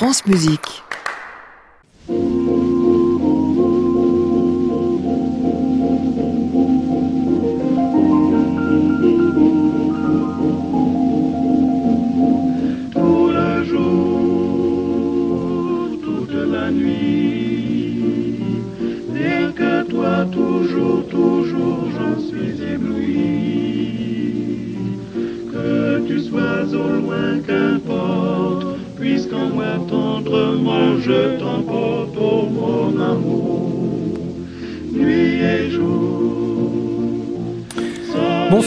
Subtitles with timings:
[0.00, 0.82] France Musique.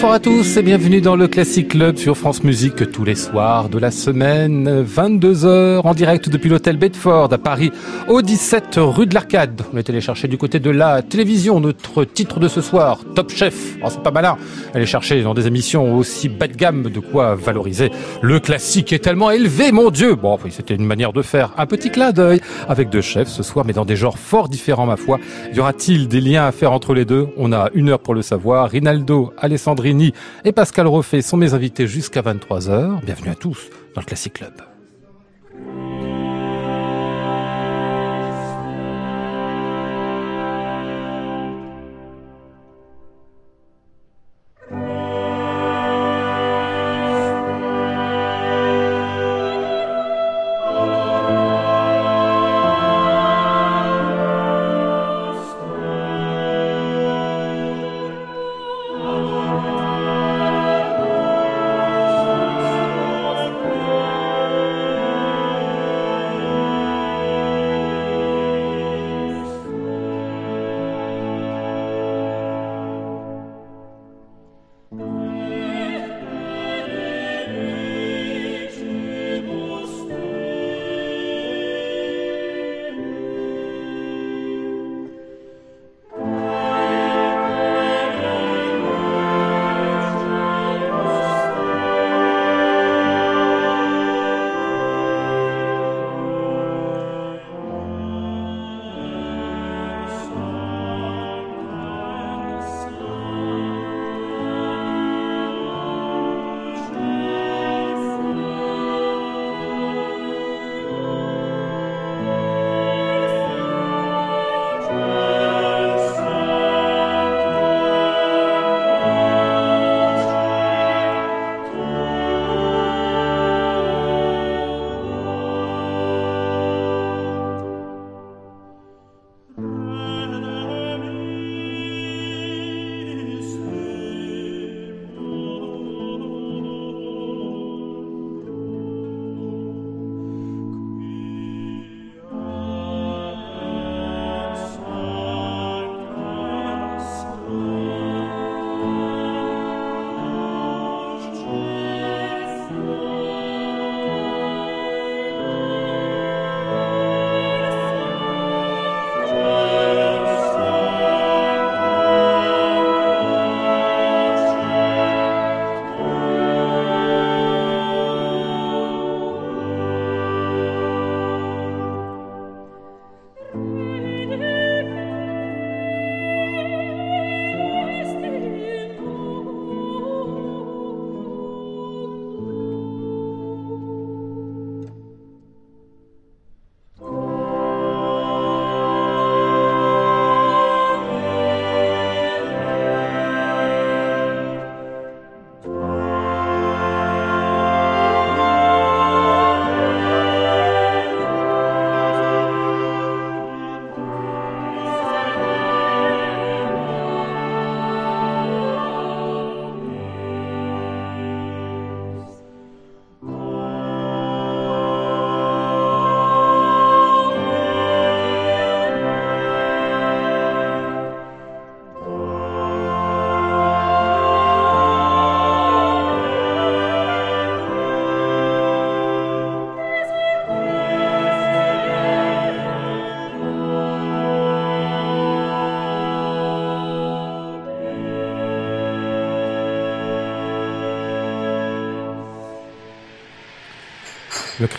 [0.03, 3.69] Bonsoir à tous et bienvenue dans le Classic Club sur France Musique tous les soirs
[3.69, 7.71] de la semaine, 22h en direct depuis l'hôtel Bedford à Paris,
[8.09, 9.61] au 17 rue de l'Arcade.
[9.73, 13.31] On est allé chercher du côté de la télévision notre titre de ce soir, Top
[13.31, 13.77] Chef.
[13.81, 14.35] Oh, c'est pas malin.
[14.73, 17.89] Aller chercher dans des émissions aussi bas de gamme de quoi valoriser
[18.21, 20.15] le classique est tellement élevé, mon Dieu.
[20.15, 23.63] Bon, c'était une manière de faire un petit clin d'œil avec deux chefs ce soir,
[23.65, 25.21] mais dans des genres fort différents, ma foi.
[25.53, 27.29] Y aura-t-il des liens à faire entre les deux?
[27.37, 28.69] On a une heure pour le savoir.
[28.69, 29.31] Rinaldo,
[30.45, 33.03] Et Pascal Roffet sont mes invités jusqu'à 23h.
[33.05, 34.72] Bienvenue à tous dans le Classic Club.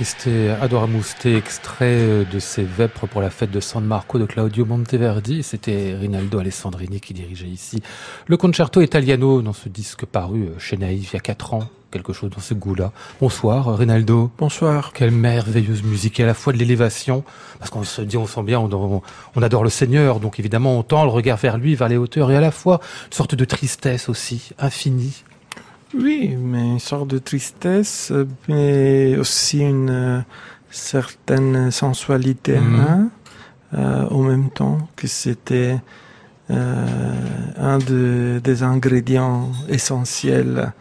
[0.05, 4.67] Le Christé Adoramuste, extrait de ses vêpres pour la fête de San Marco de Claudio
[4.67, 5.43] Monteverdi.
[5.43, 7.83] C'était Rinaldo Alessandrini qui dirigeait ici
[8.27, 11.71] le concerto italiano dans ce disque paru chez Naïf il y a quatre ans.
[11.91, 12.93] Quelque chose dans ce goût-là.
[13.19, 14.31] Bonsoir, Rinaldo.
[14.37, 14.93] Bonsoir.
[14.93, 17.25] Quelle merveilleuse musique, à la fois de l'élévation,
[17.59, 19.01] parce qu'on se dit, on sent bien, on,
[19.35, 22.31] on, adore le Seigneur, donc évidemment on tend le regard vers lui, vers les hauteurs,
[22.31, 25.25] et à la fois une sorte de tristesse aussi, infinie.
[25.97, 28.13] Oui, mais une sorte de tristesse,
[28.49, 30.21] mais aussi une euh,
[30.71, 32.81] certaine sensualité Mhm.
[32.81, 33.09] hein,
[33.75, 35.77] euh, en même temps que c'était
[36.51, 36.87] euh,
[37.57, 40.73] un de- des ingrédients essentiels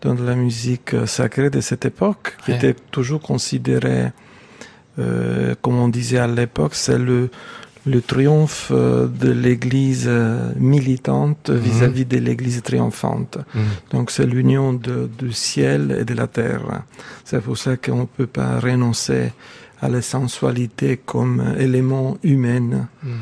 [0.00, 4.12] dans la musique sacrée de cette époque, qui était toujours considéré,
[4.98, 7.30] euh, comme on disait à l'époque, c'est le,
[7.86, 11.56] le triomphe euh, de l'Église euh, militante Mhm.
[11.58, 13.38] vis-à-vis de l'Église triomphante.
[13.90, 16.82] Donc c'est l'union du ciel et de la terre.
[17.24, 19.32] C'est pour ça qu'on ne peut pas renoncer
[19.82, 23.12] à la sensualité comme élément humain Mhm.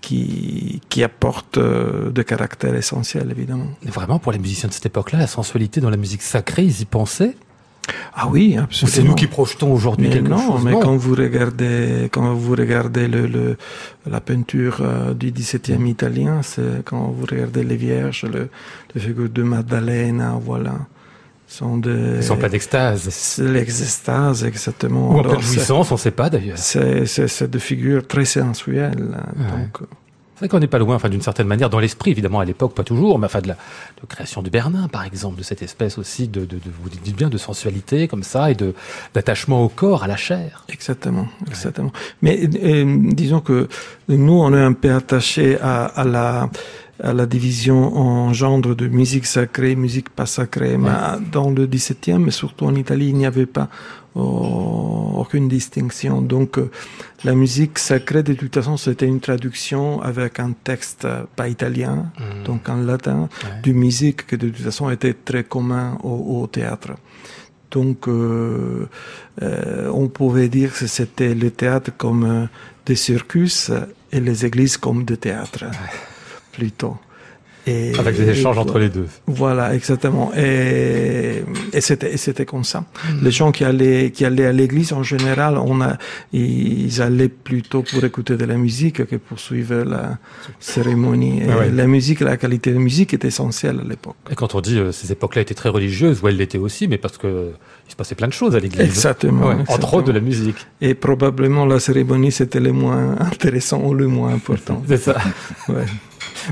[0.00, 3.66] qui, qui apporte euh, de caractère essentiel, évidemment.
[3.84, 6.80] Et Vraiment, pour les musiciens de cette époque-là, la sensualité dans la musique sacrée, ils
[6.82, 7.36] y pensaient?
[8.14, 8.94] Ah oui, Ou absolument.
[8.96, 10.80] c'est nous qui projetons aujourd'hui quelque non, chose mais Non.
[10.80, 13.56] quand vous regardez, quand vous regardez le, le-
[14.10, 18.48] la peinture euh, du XVIIe italien, c'est quand vous regardez les Vierges, le,
[18.94, 20.74] les figures de Maddalena, voilà,
[21.46, 22.16] sont des.
[22.16, 23.08] Ils sont pas d'extase.
[23.10, 25.10] C'est l'extase, exactement.
[25.14, 26.58] Ou en pleine jouissance, on ne sait pas d'ailleurs.
[26.58, 29.16] C'est c'est- des figures très sensuelles.
[29.36, 29.50] Ouais.
[29.50, 29.88] Donc,
[30.38, 32.72] C'est vrai qu'on n'est pas loin, enfin d'une certaine manière, dans l'esprit, évidemment, à l'époque,
[32.72, 33.54] pas toujours, mais enfin de la
[34.00, 37.16] de création de Bernin, par exemple, de cette espèce aussi de, de, de vous dites
[37.16, 38.72] bien, de sensualité comme ça et de
[39.14, 40.64] d'attachement au corps, à la chair.
[40.68, 41.90] Exactement, exactement.
[42.22, 43.66] Mais euh, disons que
[44.06, 46.48] nous, on est un peu attaché à, à la
[47.02, 50.76] à la division en genre de musique sacrée, musique pas sacrée.
[50.78, 50.90] Mais
[51.32, 53.68] dans le 17e, et surtout en Italie, il n'y avait pas
[54.22, 56.20] aucune distinction.
[56.22, 56.70] Donc, euh,
[57.24, 62.10] la musique sacrée, de toute façon, c'était une traduction avec un texte euh, pas italien,
[62.44, 63.60] donc en latin, Ouais.
[63.62, 66.92] du musique que de toute façon était très commun au, au théâtre.
[67.70, 68.86] Donc, euh,
[69.42, 72.46] euh, on pouvait dire que c'était le théâtre comme euh,
[72.86, 73.70] des circus
[74.10, 75.64] et les églises comme des théâtres,
[76.52, 76.96] plutôt.
[77.68, 79.06] Et, Avec des échanges entre les deux.
[79.26, 80.32] Voilà, exactement.
[80.36, 81.42] Et,
[81.72, 82.80] et c'était, et c'était comme ça.
[82.80, 83.24] Mm.
[83.24, 85.96] Les gens qui allaient, qui allaient à l'église, en général, on a,
[86.32, 90.18] ils allaient plutôt pour écouter de la musique que pour suivre la
[90.60, 91.40] cérémonie.
[91.42, 91.70] Et Ah ouais.
[91.70, 94.16] La musique, la qualité de musique est essentielle à l'époque.
[94.30, 96.98] Et quand on dit euh, ces époques-là étaient très religieuses, ou elles l'étaient aussi, mais
[96.98, 97.52] parce que
[97.86, 98.82] il se passait plein de choses à l'église.
[98.82, 99.46] Exactement.
[99.46, 99.96] Ouais, Entre exactement.
[99.98, 100.66] autres de la musique.
[100.82, 104.82] Et probablement la cérémonie, c'était le moins intéressant ou le moins important.
[104.86, 105.16] C'est ça.
[105.68, 105.86] Ouais.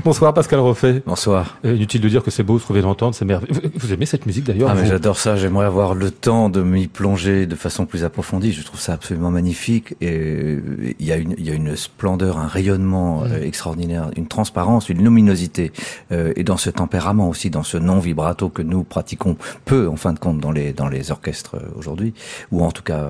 [0.03, 1.01] Bonsoir Pascal Roffet.
[1.05, 1.57] Bonsoir.
[1.65, 3.53] Euh, Inutile de dire que c'est beau, se trouver d'entendre, c'est merveilleux.
[3.53, 5.35] Vous- Vous aimez cette musique d'ailleurs Ah, mais vous j'adore ça.
[5.35, 8.51] J'aimerais avoir le temps de m'y plonger de façon plus approfondie.
[8.51, 9.95] Je trouve ça absolument magnifique.
[10.01, 10.61] Et euh,
[10.99, 14.89] il y a une, il y a une splendeur, un rayonnement euh, extraordinaire, une transparence,
[14.89, 15.71] une luminosité.
[16.11, 19.35] Et dans ce tempérament aussi, dans ce non vibrato que nous pratiquons
[19.65, 22.13] peu, en fin de compte, dans les, dans les orchestres aujourd'hui.
[22.51, 23.09] Ou en tout cas,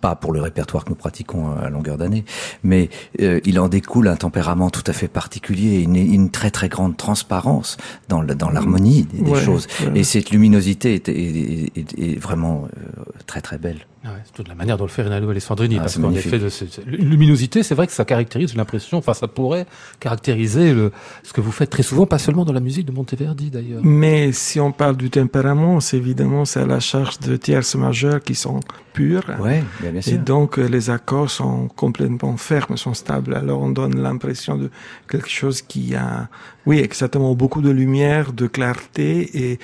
[0.00, 2.24] pas pour le répertoire que nous pratiquons à longueur d'année,
[2.62, 2.90] mais
[3.20, 6.96] euh, il en découle un tempérament tout à fait particulier, une, une très très grande
[6.96, 7.76] transparence
[8.08, 9.66] dans le- dans l'harmonie des, Ouais, choses.
[9.80, 10.00] ouais.
[10.00, 13.86] Et cette luminosité est, est- est- est vraiment euh, très très belle.
[14.04, 16.38] Ah ouais, c'est toute la manière dont le fait Rinaldo Alessandrini, Ah, parce qu'en effet,
[16.40, 16.50] de
[16.86, 19.64] luminosité, c'est vrai que ça caractérise, j'ai l'impression, enfin ça pourrait
[20.00, 20.90] caractériser le,
[21.22, 23.80] ce que vous faites très souvent, pas seulement dans la musique de Monteverdi d'ailleurs.
[23.84, 28.20] Mais si on parle du tempérament, c'est évidemment c'est à la charge de tierces majeures
[28.20, 28.58] qui sont
[28.92, 29.24] pures.
[29.40, 30.18] Ouais, bien, bien Et sûr.
[30.18, 33.34] donc euh, les accords sont complètement fermes, sont stables.
[33.34, 34.68] Alors on donne l'impression de
[35.08, 36.28] quelque chose qui a,
[36.66, 39.58] oui, exactement beaucoup de lumière, de clarté et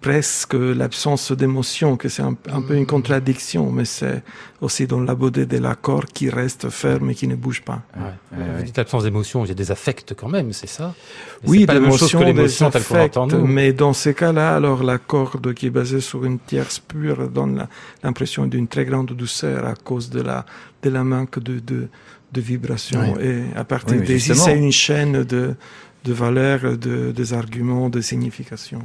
[0.00, 4.22] presque l'absence d'émotion, que c'est un, un peu une contradiction, mais c'est
[4.60, 7.80] aussi dans la beauté de l'accord qui reste ferme et qui ne bouge pas.
[7.96, 8.02] Ouais.
[8.02, 8.62] ouais, Vous ouais.
[8.64, 10.94] dites l'absence d'émotion, il y a des affects quand même, c'est ça?
[11.42, 13.38] Mais Oui, c'est pas la même chose l'émotion, que des l'émotion telle qu'on affects, l'entend
[13.38, 13.46] nous.
[13.46, 17.66] mais dans ces cas-là, alors la corde qui est basée sur une tierce pure donne
[18.02, 20.44] l'impression d'une très grande douceur à cause de la,
[20.82, 21.88] de la manque de, de,
[22.32, 23.18] de vibration.
[23.20, 24.44] Et à partir Oui, justement.
[24.44, 25.54] c'est une chaîne de,
[26.04, 28.82] de valeurs, de, des arguments, de significations.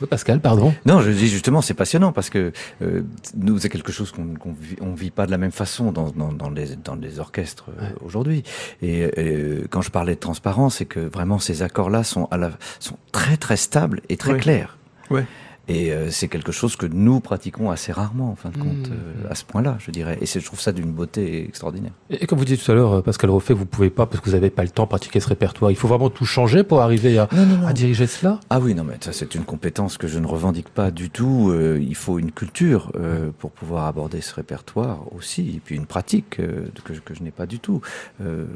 [0.00, 0.74] Oui, Pascal, pardon.
[0.84, 3.02] Non, je dis justement, c'est passionnant parce que euh,
[3.36, 6.10] nous, c'est quelque chose qu'on qu'on vit, on vit pas de la même façon dans,
[6.10, 8.42] dans, dans, les, dans les orchestres euh, aujourd'hui.
[8.82, 12.50] Et euh, quand je parlais de transparence, c'est que vraiment ces accords-là sont, à la,
[12.80, 14.78] sont très très stables et très clairs.
[15.10, 15.24] Ouais.
[15.68, 18.92] Et euh, c'est quelque chose que nous pratiquons assez rarement, en fin de compte, Mmh.
[19.24, 20.16] euh, à ce point-là, je dirais.
[20.20, 21.90] Et c'est- je trouve ça d'une beauté extraordinaire.
[22.08, 24.20] Et et comme vous disiez tout à l'heure, euh, Pascal Roffet, vous pouvez pas, parce
[24.20, 25.72] que vous n'avez pas le temps, pratiquer ce répertoire.
[25.72, 27.28] Il faut vraiment tout changer pour arriver à,
[27.66, 28.38] à diriger cela?
[28.48, 31.50] Ah oui, non, mais ça c'est une compétence que je ne revendique pas du tout.
[31.50, 35.86] Euh, il faut une culture euh, pour pouvoir aborder ce répertoire aussi, et puis une
[35.86, 37.80] pratique euh, que, je- que je n'ai pas du tout.
[38.20, 38.46] Euh,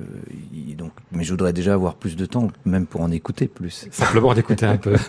[0.79, 3.88] donc, mais je voudrais déjà avoir plus de temps, même pour en écouter plus.
[3.90, 4.95] Simplement d'écouter un peu.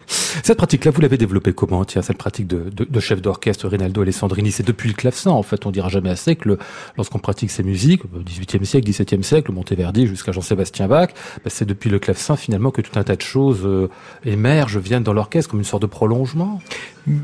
[0.42, 4.02] Cette pratique-là, vous l'avez développée comment Tiens, cette pratique de, de, de chef d'orchestre Rinaldo
[4.02, 5.64] Alessandrini, c'est depuis le clavecin, en fait.
[5.66, 6.58] On dira jamais assez que le-
[6.96, 11.08] lorsqu'on pratique ces musiques, au XVIIIe siècle, XVIIe siècle, Monteverdi jusqu'à Jean-Sébastien Bach,
[11.42, 13.88] ben, c'est depuis le clavecin finalement que tout un tas de choses euh,
[14.24, 16.60] émergent, viennent dans l'orchestre comme une sorte de prolongement.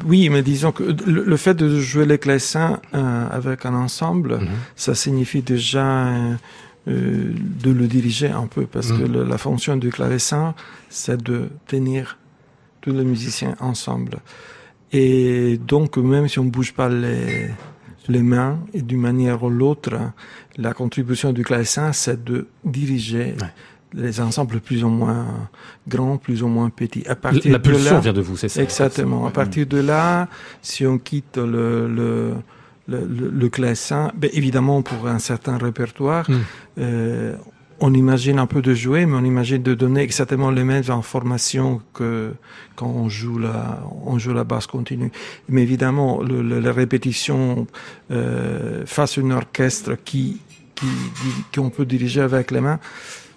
[0.06, 4.38] Oui, mais disons que le, le fait de jouer les clavecins euh, avec un ensemble,
[4.38, 4.48] Mhm.
[4.76, 6.34] ça signifie déjà euh,
[6.88, 9.12] euh, de le diriger un peu, parce que Mhm.
[9.12, 10.54] le- la fonction du clavecin,
[10.88, 12.18] c'est de tenir
[12.82, 14.18] tous les musiciens ensemble.
[14.92, 17.48] Et donc, même si on bouge pas les,
[18.08, 19.94] les mains, et d'une manière ou l'autre,
[20.58, 23.48] la contribution du clavecin, c'est de diriger Ouais.
[23.94, 25.26] les ensembles plus ou moins
[25.88, 27.04] grands, plus ou moins petits.
[27.06, 29.26] À La, partir la de pulsion là, vient de vous, c'est ça Exactement.
[29.26, 30.28] À partir de là,
[30.60, 32.34] si on quitte le, le,
[32.88, 36.34] le, le, le clavecin, ben évidemment pour un certain répertoire, Mm.
[36.78, 37.34] euh,
[37.84, 41.80] on imagine un peu de jouer, mais on imagine de donner exactement les mêmes informations
[41.92, 42.32] que
[42.76, 45.10] quand on joue la, on joue la basse continue.
[45.48, 47.66] Mais évidemment, le, le- la répétition
[48.10, 50.40] euh, face à un orchestre qui,
[50.76, 50.86] qui,
[51.18, 52.78] qui- qu'on peut diriger avec les mains,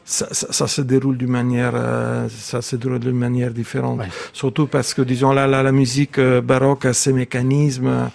[0.08, 4.00] ça, ça, ça se déroule d'une manière, euh, ça se déroule d'une manière différente.
[4.00, 4.10] Ouais.
[4.34, 8.08] Surtout parce que, disons, là, la, la musique euh, baroque a ses mécanismes, euh,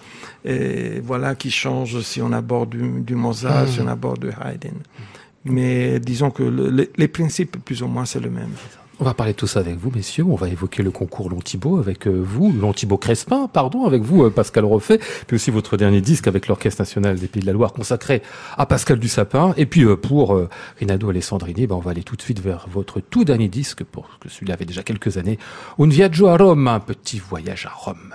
[0.45, 3.67] et voilà, qui changent si on aborde du, du Mozart, Mm.
[3.67, 4.77] si on aborde du Haydn.
[5.45, 8.51] Mais disons que le- les, principes, plus ou moins, c'est le même.
[8.99, 10.23] On va parler de tout ça avec vous, messieurs.
[10.25, 14.29] On va évoquer le concours Lontibo avec euh, vous, Lontibo Crespin, pardon, avec vous, euh,
[14.29, 17.73] Pascal Roffet, puis aussi votre dernier disque avec l'Orchestre National des Pays de la Loire
[17.73, 18.21] consacré
[18.55, 19.55] à Pascal Dussapin.
[19.57, 20.39] Et puis euh, pour
[20.79, 24.19] Rinaldo Alessandrini, ben, on va aller tout de suite vers votre tout dernier disque, pour
[24.19, 25.39] que celui-là avait déjà quelques années,
[25.79, 28.13] Un viaggio a Rome, un petit voyage à Rome.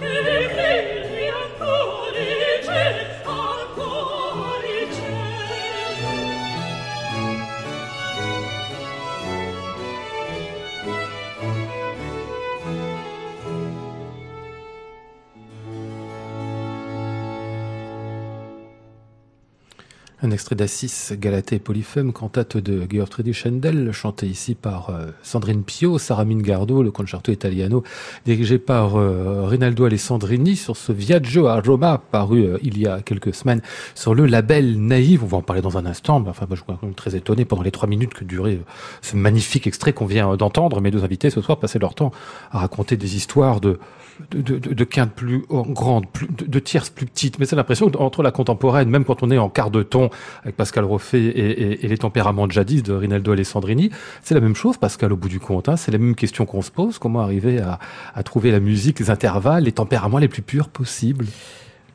[0.00, 0.22] Yeah.
[20.38, 25.98] extrait d'Assis, Galatée et Polyphème, cantate de Georg Schendel, chanté ici par euh, Sandrine Pio,
[25.98, 27.82] Saramine Gardo, le concerto italiano,
[28.24, 33.00] dirigé par euh, Rinaldo Alessandrini sur ce Viaggio a Roma, paru euh, il y a
[33.00, 33.62] quelques semaines
[33.96, 35.24] sur le label Naïve.
[35.24, 37.16] On va en parler dans un instant, mais enfin, moi, je suis quand même très
[37.16, 38.60] étonné pendant les trois minutes que durait
[39.02, 40.80] ce magnifique extrait qu'on vient d'entendre.
[40.80, 42.12] Mes deux invités ce soir passaient leur temps
[42.52, 43.80] à raconter des histoires de
[44.30, 47.38] de, quintes plus grandes, de, tierces plus petites.
[47.38, 50.10] Mais c'est l'impression qu'entre la contemporaine, même quand on est en quart de ton
[50.42, 53.90] avec Pascal Roffet et, et, et les tempéraments de jadis de Rinaldo Alessandrini,
[54.22, 55.68] c'est la même chose, Pascal, au bout du compte.
[55.68, 56.98] Hein, c'est la même question qu'on se pose.
[56.98, 57.78] Comment arriver à,
[58.14, 61.26] à trouver la musique, les intervalles, les tempéraments les plus purs possibles?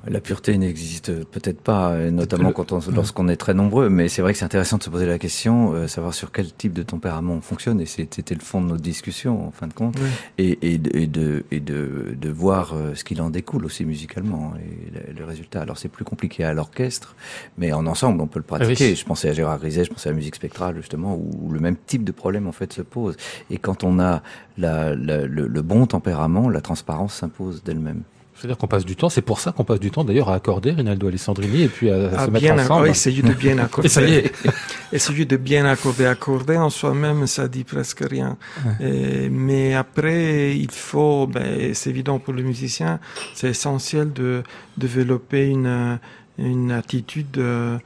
[0.08, 4.34] La pureté n'existe peut-être pas, notamment quand on, lorsqu'on est très nombreux, mais c'est vrai
[4.34, 7.34] que c'est intéressant de se poser la question, euh, savoir sur quel type de tempérament
[7.36, 10.10] on fonctionne, et c'était le fond de notre discussion en fin de compte, oui.
[10.38, 14.54] et, et, et, de, et de, de voir euh, ce qu'il en découle aussi musicalement
[14.58, 15.62] et le, le résultat.
[15.62, 17.16] Alors c'est plus compliqué à l'orchestre,
[17.58, 18.90] mais en ensemble on peut le pratiquer.
[18.90, 18.96] Oui.
[18.96, 21.78] Je pensais à Gérard Rizet, je pensais à la musique spectrale justement, où le même
[21.78, 23.16] type de problème en fait se pose.
[23.50, 24.22] Et quand on a
[24.58, 28.04] la, la, le, le bon tempérament, la transparence s'impose d'elle-même.
[28.44, 30.72] C'est-à-dire qu'on passe du temps, c'est pour ça qu'on passe du temps d'ailleurs à accorder
[30.72, 32.90] Rinaldo Alessandrini et puis à, à se mettre ensemble.
[32.90, 33.86] essayer de bien accorder.
[33.86, 34.34] et ça y est.
[34.92, 36.06] essayer de bien accorder.
[36.06, 38.36] Accorder en soi-même, ça dit presque rien.
[38.66, 38.86] Ouais.
[38.86, 43.00] Et, mais après, il faut, ben, c'est évident pour le musicien,
[43.34, 44.44] c'est essentiel de
[44.76, 45.98] développer une,
[46.38, 47.78] une attitude euh,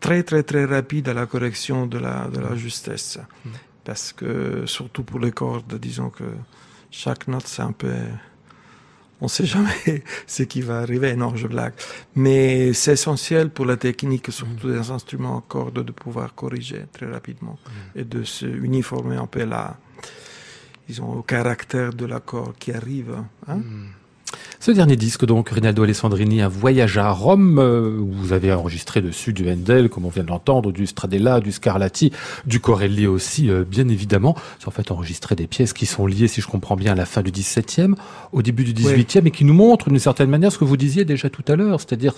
[0.00, 3.18] très très très rapide à la correction de la, de la justesse.
[3.84, 6.24] Parce que, surtout pour les cordes, disons que
[6.90, 7.92] chaque note, c'est un peu
[9.20, 11.14] on ne sait jamais ce qui va arriver.
[11.16, 11.74] Non, je blague.
[12.14, 14.80] Mais c'est essentiel pour la technique, surtout mmh.
[14.80, 17.98] des instruments à cordes, de pouvoir corriger très rapidement mmh.
[17.98, 19.76] et de se uniformer un peu là,
[20.88, 23.16] disons, au caractère de l'accord qui arrive.
[23.46, 23.99] Hein mmh.
[24.62, 29.32] Ce dernier disque, donc, Rinaldo Alessandrini, Un voyage à Rome, euh, vous avez enregistré dessus
[29.32, 32.12] du Handel, comme on vient de l'entendre, du Stradella, du Scarlatti,
[32.44, 34.36] du Corelli aussi, euh, bien évidemment.
[34.58, 37.06] C'est en fait enregistré des pièces qui sont liées, si je comprends bien, à la
[37.06, 37.94] fin du 17e,
[38.32, 39.28] au début du 18e, oui.
[39.28, 41.80] et qui nous montrent, d'une certaine manière, ce que vous disiez déjà tout à l'heure,
[41.80, 42.12] c'est-à-dire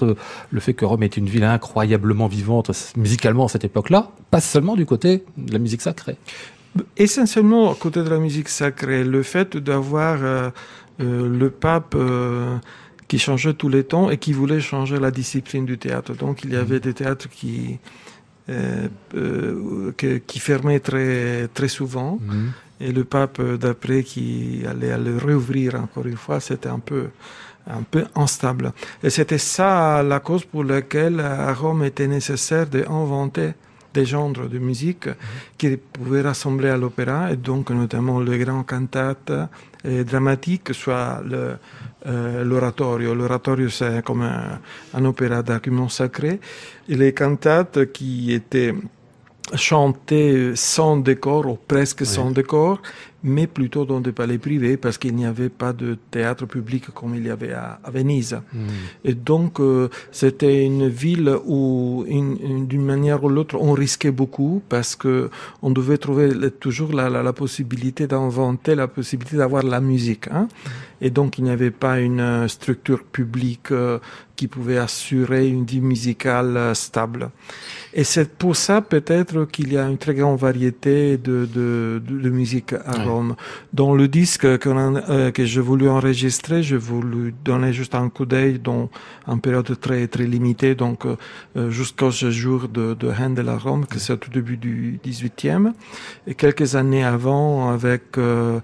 [0.50, 4.74] le fait que Rome est une ville incroyablement vivante musicalement à cette époque-là, pas seulement
[4.74, 6.16] du côté de la musique sacrée.
[6.96, 10.52] Essentiellement, à côté de la musique sacrée, le fait d'avoir...
[11.02, 12.56] Euh, le pape euh,
[13.08, 16.14] qui changeait tous les temps et qui voulait changer la discipline du théâtre.
[16.14, 17.78] Donc il y avait des théâtres qui,
[18.48, 18.88] euh,
[19.96, 22.18] que, qui fermaient très, très souvent.
[22.20, 22.48] Mmh.
[22.80, 27.08] Et le pape d'après qui allait le réouvrir encore une fois, c'était un peu
[27.68, 28.72] un peu instable.
[29.04, 33.52] Et c'était ça la cause pour laquelle à Rome était nécessaire d'inventer
[33.92, 35.12] des genres de musique mmh.
[35.58, 39.32] qui pouvaient rassembler à l'opéra, et donc notamment les grands cantates
[39.84, 41.22] euh, dramatique, soit
[42.44, 43.10] l'oratorio.
[43.10, 44.60] Euh, l'oratorio, c'est comme un,
[44.94, 46.40] un opéra d'argument sacré.
[46.88, 48.74] Et les cantates qui étaient
[49.54, 52.80] chantées sans décor, ou presque sans décor,
[53.22, 57.14] mais plutôt dans des palais privés parce qu'il n'y avait pas de théâtre public comme
[57.14, 58.40] il y avait à, à Venise.
[58.52, 58.58] Mmh.
[59.04, 64.96] Et donc, euh, c'était une ville où, d'une manière ou l'autre, on risquait beaucoup parce
[64.96, 65.30] que
[65.62, 70.28] on devait trouver toujours la, la, la possibilité d'inventer, la possibilité d'avoir la musique.
[70.28, 70.48] Hein.
[70.48, 70.68] Mmh.
[71.02, 73.98] Et donc, il n'y avait pas une structure publique euh,
[74.36, 77.30] qui pouvait assurer une vie musicale euh, stable.
[77.94, 82.30] Et c'est pour ça peut-être qu'il y a une très grande variété de, de, de,
[82.30, 83.04] musique à ouais.
[83.04, 83.36] Rome.
[83.74, 88.24] Dans le disque que, euh, que j'ai voulu enregistrer, j'ai voulu donner juste un coup
[88.24, 88.88] d'œil dans
[89.28, 93.98] une période très très limitée, donc euh, jusqu'au jour de, de Handel à Rome, que
[93.98, 95.72] c'est au tout début du 18e,
[96.26, 98.60] et quelques années avant avec euh,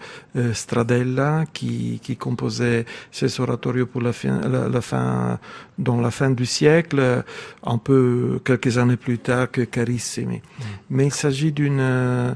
[0.55, 5.39] Stradella qui, qui composait ses oratorios pour la fin, la, la fin
[5.79, 7.25] dans la fin du siècle,
[7.65, 10.37] un peu quelques années plus tard que Carissimi.
[10.37, 10.63] Mm.
[10.91, 12.35] Mais il s'agit d'une euh,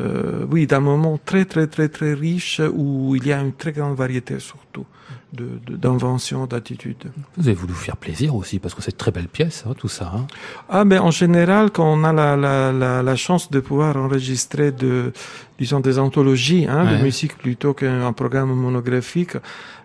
[0.00, 3.72] euh, oui, d'un moment très très très très riche où il y a une très
[3.72, 4.86] grande variété surtout
[5.32, 7.10] d'inventions, d'attitudes.
[7.36, 9.88] Vous avez voulu faire plaisir aussi parce que c'est une très belle pièce, hein, tout
[9.88, 10.12] ça.
[10.14, 10.26] Hein.
[10.68, 14.72] Ah, mais en général, quand on a la, la, la, la chance de pouvoir enregistrer
[14.72, 15.12] de,
[15.58, 16.98] disons, des anthologies hein, ouais.
[16.98, 19.36] de musique plutôt qu'un programme monographique,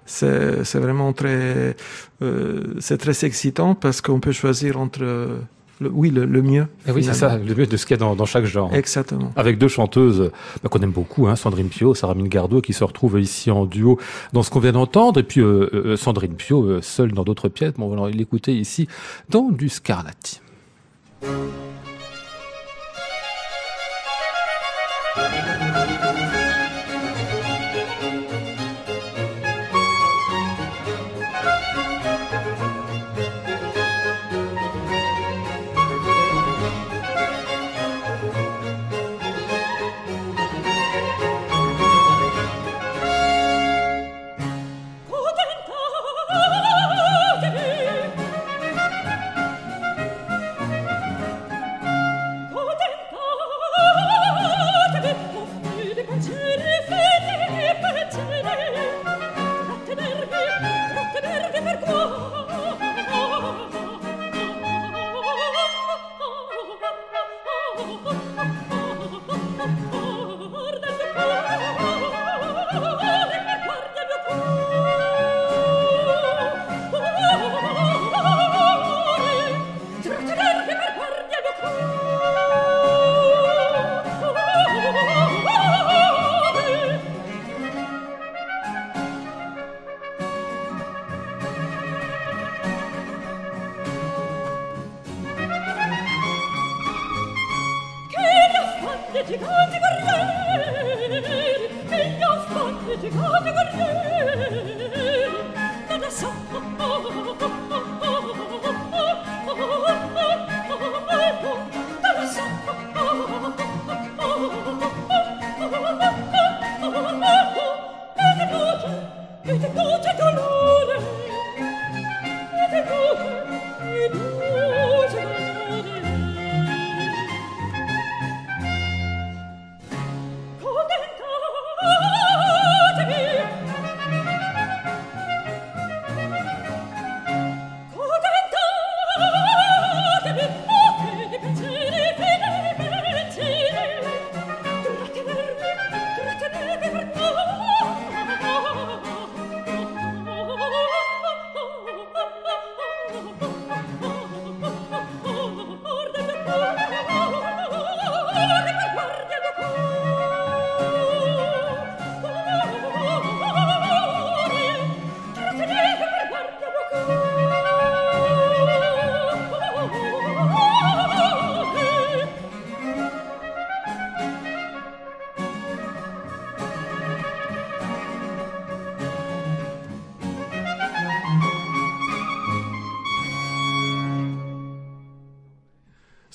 [0.07, 1.75] c'est vraiment très,
[2.21, 5.03] euh, c'est très excitant parce qu'on peut choisir entre
[5.79, 6.67] le, oui, le, le mieux.
[6.87, 8.73] Et oui, c'est ça, le mieux de ce qu'il y a dans, dans, chaque genre.
[8.73, 9.31] Exactement.
[9.35, 10.31] Avec deux chanteuses
[10.63, 13.99] bah, qu'on aime beaucoup, hein, Sandrine Pio, Saramine Gardot, qui se retrouvent ici en duo
[14.33, 17.49] dans ce qu'on vient d'entendre, et puis euh, euh, Sandrine Pio, euh, seule dans d'autres
[17.49, 17.73] pièces.
[17.73, 18.87] Bon, on va l'écouter ici
[19.29, 20.41] dans du Scarlatti.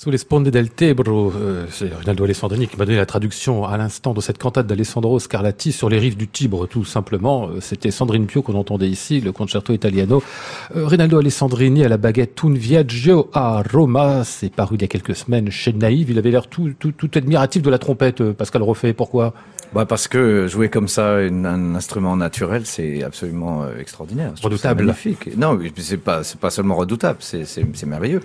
[0.02, 3.76] Sous les sponde del Tebro, euh, c'est Rinaldo Alessandrini qui m'a donné la traduction à
[3.76, 7.46] l'instant de cette cantate d'Alessandro Scarlatti sur les rives du Tibre, tout simplement.
[7.46, 10.20] Euh, c'était Sandrine Pio qu'on entendait ici, le concerto italiano.
[10.74, 14.88] Euh, Rinaldo Alessandrini à la baguette Un Viaggio a Roma, c'est paru il y a
[14.88, 16.10] quelques semaines chez Naïve.
[16.10, 18.94] Il avait l'air tout, tout, tout admiratif de la trompette, euh, Pascal Refait.
[18.94, 19.34] Pourquoi?
[19.72, 24.32] Bah parce que jouer comme ça une, un instrument naturel, c'est absolument euh, extraordinaire.
[24.42, 24.82] Redoutable.
[24.82, 25.36] magnifique.
[25.36, 28.20] Non, c'est pas c'est pas seulement redoutable, c'est c'est c'est merveilleux.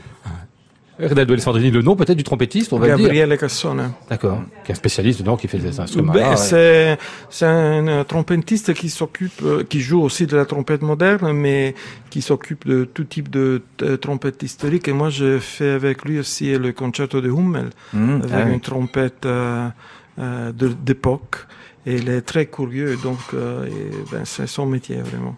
[1.00, 3.06] Rinaldo Alessandrini, le nom peut-être du trompettiste, on va le dire.
[3.06, 3.92] Gabriele Cassone.
[4.10, 4.42] D'accord.
[4.66, 6.12] Qui est un spécialiste dedans, qui fait des instruments.
[6.14, 6.98] Ben, c'est
[7.30, 11.76] c'est un euh, trompettiste qui s'occupe, euh, qui joue aussi de la trompette moderne, mais
[12.10, 14.88] qui s'occupe de tout type de euh, trompette historique.
[14.88, 18.54] Et moi, je fais avec lui aussi le concerto de Hummel, Mmh, avec ah oui.
[18.54, 19.68] une trompette euh,
[20.20, 21.46] euh, de- d'époque.
[21.86, 25.36] Et il est très curieux, donc euh, et, ben, c'est son métier vraiment.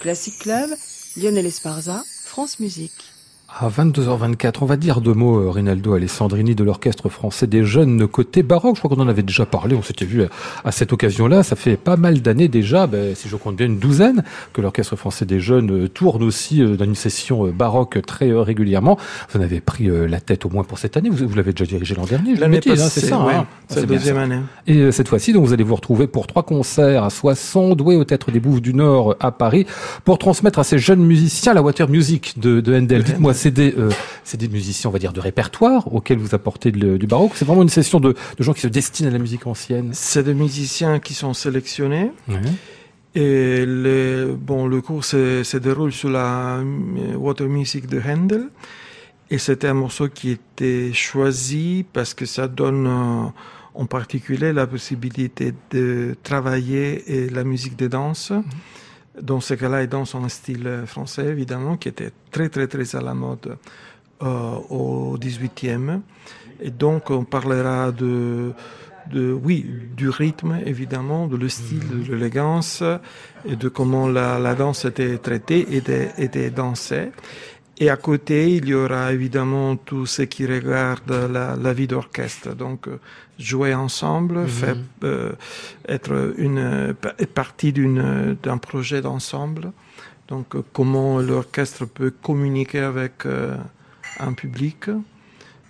[0.00, 0.70] Classic Club,
[1.16, 3.12] Lionel Esparza, France Musique.
[3.60, 8.06] À 22h24, on va dire deux mots, euh, Rinaldo Alessandrini, de l'Orchestre français des jeunes
[8.06, 8.76] côté baroque.
[8.76, 10.28] Je crois qu'on en avait déjà parlé, on s'était vu à,
[10.64, 11.42] à cette occasion-là.
[11.42, 14.94] Ça fait pas mal d'années déjà, ben, si je compte bien une douzaine, que l'Orchestre
[14.94, 18.96] français des jeunes euh, tourne aussi euh, dans une session euh, baroque très euh, régulièrement.
[19.30, 21.10] Vous en avez pris euh, la tête au moins pour cette année.
[21.10, 23.18] Vous, vous l'avez déjà dirigé l'an dernier, L'année hein, passée, c'est ça.
[23.24, 24.38] ouais, hein c'est la deuxième année.
[24.68, 27.96] Et euh, cette fois-ci, donc, vous allez vous retrouver pour trois concerts à Soissons, Douai
[27.96, 29.66] au Théâtre des Bouffes du Nord euh, à Paris,
[30.04, 33.02] pour transmettre à ces jeunes musiciens la Water Music de, de Handel.
[33.02, 33.90] De Dites-moi, c'est des, euh,
[34.24, 37.32] c'est des musiciens, on va dire, de répertoire auxquels vous apportez du baroque.
[37.34, 39.90] C'est vraiment une session de, de gens qui se destinent à la musique ancienne.
[39.92, 42.12] C'est des musiciens qui sont sélectionnés.
[43.14, 48.48] Et le, bon, le cours se, se déroule sur la euh, Water Music de Handel.
[49.30, 53.28] Et c'était un morceau qui était choisi parce que ça donne euh,
[53.74, 58.32] en particulier la possibilité de travailler et la musique de danse.
[59.22, 63.00] Dans ce cas-là, il danse en style français, évidemment, qui était très, très, très à
[63.00, 63.56] la mode
[64.22, 66.00] euh, au 18e.
[66.60, 68.52] Et donc, on parlera de,
[69.12, 69.64] de, oui,
[69.96, 72.82] du rythme, évidemment, de le style, de l'élégance,
[73.44, 77.10] et de comment la, la danse était traitée et était, était dansée.
[77.80, 82.54] Et à côté, il y aura évidemment tout ce qui regarde la, la vie d'orchestre.
[82.54, 82.98] Donc, euh,
[83.38, 85.30] jouer ensemble, faire, euh,
[85.86, 89.70] être une pa- partie d'une, d'un projet d'ensemble.
[90.26, 93.56] Donc, euh, comment l'orchestre peut communiquer avec euh,
[94.18, 94.90] un public.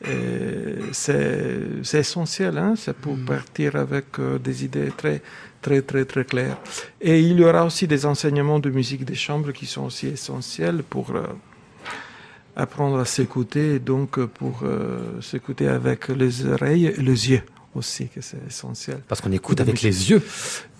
[0.06, 5.20] Et C'est, c'est essentiel, hein, c'est pour partir avec euh, des idées très,
[5.60, 6.56] très, très, très claires.
[7.00, 10.82] Et il y aura aussi des enseignements de musique des chambres qui sont aussi essentiels
[10.88, 11.24] pour euh,
[12.58, 17.42] apprendre à s'écouter, donc euh, pour euh, s'écouter avec les oreilles et les yeux
[17.74, 19.00] aussi, que c'est essentiel.
[19.06, 20.22] Parce qu'on écoute avec les yeux.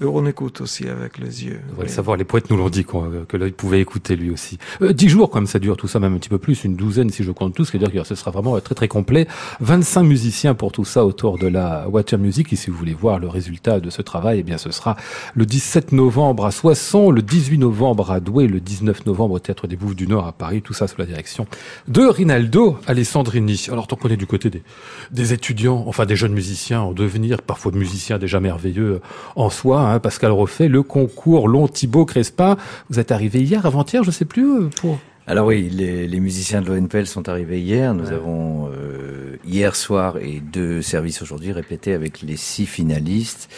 [0.01, 1.61] Et on écoute aussi avec les yeux.
[1.73, 4.57] On va le savoir, les poètes nous l'ont dit, que l'œil pouvait écouter lui aussi.
[4.81, 7.11] Euh, Dix jours, comme ça dure tout ça, même un petit peu plus, une douzaine
[7.11, 9.27] si je compte tout, c'est-à-dire que ce sera vraiment très très complet.
[9.59, 12.53] 25 musiciens pour tout ça autour de la Water Music.
[12.53, 14.97] Et si vous voulez voir le résultat de ce travail, eh bien ce sera
[15.35, 19.67] le 17 novembre à Soissons, le 18 novembre à Douai, le 19 novembre au Théâtre
[19.67, 21.49] des Bouffes du Nord à Paris, tout ça sous la direction
[21.89, 23.67] de Rinaldo Alessandrini.
[23.73, 24.63] Alors tant qu'on est du côté des,
[25.11, 29.01] des étudiants, enfin des jeunes musiciens en devenir, parfois de musiciens déjà merveilleux
[29.35, 32.57] en soi, hein, Pascal refait le concours Long Thibaut Crespin.
[32.91, 36.63] Vous êtes arrivé hier, avant-hier, je sais plus, euh, pour Alors oui, les, les musiciens
[36.63, 37.95] de l'ONPL sont arrivés hier.
[37.95, 43.49] Nous avons euh, hier soir et deux services aujourd'hui répétés avec les six finalistes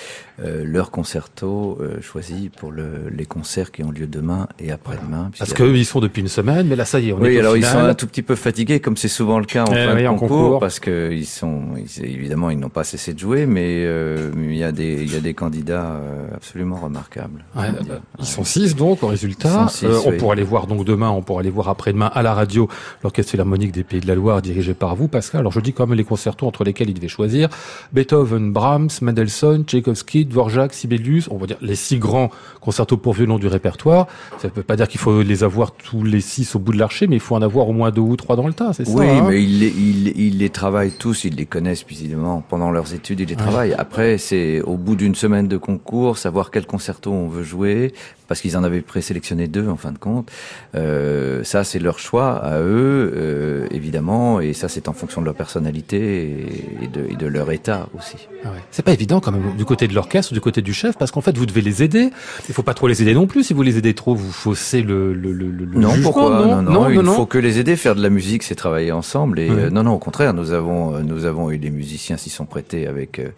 [0.42, 5.31] euh, leur concerto euh, choisi pour le, les concerts qui ont lieu demain et après-demain.
[5.38, 7.37] Parce qu'eux, ils sont depuis une semaine, mais là, ça y est, on oui, est
[7.37, 7.83] au alors ils final.
[7.85, 10.03] sont un tout petit peu fatigués, comme c'est souvent le cas en Eh fin oui,
[10.03, 10.61] de concours, concours.
[10.61, 14.57] parce que ils sont, ils- évidemment, ils n'ont pas cessé de jouer, mais euh, il
[14.57, 16.00] y a des, il y a des candidats
[16.35, 17.44] absolument remarquables.
[17.57, 19.66] Ouais, bah, ils sont six donc au résultat.
[19.66, 20.16] Ils six, on oui.
[20.16, 22.68] pourra les voir donc demain, on pourra les voir après-demain à la radio,
[23.03, 25.40] l'orchestre philharmonique des Pays de la Loire dirigé par vous, Pascal.
[25.40, 27.48] Alors je dis quand même les concertos entre lesquels il devait choisir
[27.92, 31.28] Beethoven, Brahms, Mendelssohn, Tchaïkovski, Dvorak, Sibelius.
[31.30, 34.06] On va dire les six grands concertos pour violon du répertoire.
[34.38, 36.78] Ça ne veut pas dire qu'il faut les avoir tous les six au bout de
[36.78, 38.84] l'archer, mais il faut en avoir au moins deux ou trois dans le tas, c'est
[38.84, 42.42] ça Oui, hein mais ils les, ils, ils les travaillent tous, ils les connaissent évidemment
[42.48, 43.74] pendant leurs études, ils les travaillent.
[43.74, 47.92] Après, c'est au bout d'une semaine de concours, savoir quel concerto on veut jouer,
[48.30, 50.30] parce qu'ils en avaient présélectionné deux en fin de compte.
[50.76, 55.26] Euh, ça, c'est leur choix à eux, euh, évidemment, et ça, c'est en fonction de
[55.26, 56.46] leur personnalité
[56.80, 58.28] et, de, et de leur état aussi.
[58.44, 58.58] Ah ouais.
[58.70, 61.20] C'est pas évident quand même du côté de l'orchestre, du côté du chef, parce qu'en
[61.22, 62.10] fait vous devez les aider.
[62.48, 63.42] Il faut pas trop les aider non plus.
[63.42, 66.62] Si vous les aidez trop, vous faussez le, le, le, le Non, jugement, pourquoi non,
[66.62, 67.14] non, il non, ne non.
[67.16, 67.74] faut que les aider.
[67.74, 69.40] Faire de la musique, c'est travailler ensemble.
[69.40, 72.30] Et euh, non, non, au contraire, nous avons, euh, nous avons eu des musiciens s'y
[72.30, 73.30] sont prêtés avec euh,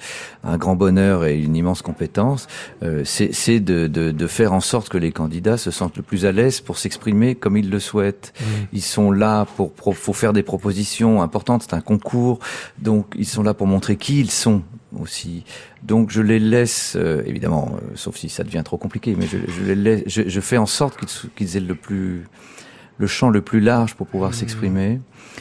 [0.45, 2.47] un grand bonheur et une immense compétence.
[2.83, 6.27] Euh, c'est de, de, de faire en sorte que les candidats se sentent le plus
[6.27, 8.33] à l'aise pour s'exprimer comme ils le souhaitent.
[8.73, 11.63] Ils sont là pour, faire des propositions importantes.
[11.63, 12.39] C'est un concours,
[12.79, 14.63] donc ils sont là pour montrer qui ils sont
[14.99, 15.45] aussi.
[15.83, 19.39] Donc je les laisse, euh, évidemment, euh, sauf si ça devient trop compliqué, mais je,
[19.49, 20.99] je les laisse, je, je fais en sorte
[21.35, 22.25] qu'ils aient le plus,
[22.99, 25.01] le champ le plus large pour pouvoir s'exprimer.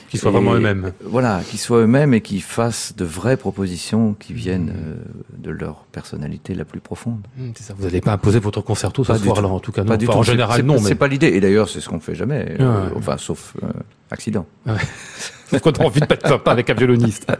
[0.09, 0.91] Qu'ils soient Et, vraiment eux-mêmes.
[1.03, 4.95] Voilà, qu'ils soient eux-mêmes et qu'ils fassent de vraies propositions qui viennent euh,
[5.37, 7.19] de leur personnalité la plus profonde.
[7.55, 7.73] C'est ça.
[7.77, 9.81] Vous n'allez pas imposer votre concerto ce soir-là, en tout cas.
[9.83, 9.87] Non.
[9.89, 10.19] Pas du Enfin, tout.
[10.19, 10.77] En général, non.
[10.79, 11.27] C'est Mais pas l'idée.
[11.27, 12.55] Et d'ailleurs, c'est ce qu'on fait jamais.
[12.59, 12.91] euh, Ouais.
[12.97, 13.67] Enfin, sauf euh,
[14.11, 14.45] accident.
[15.59, 17.27] Qu'on a envie de pas être sympa avec un violoniste.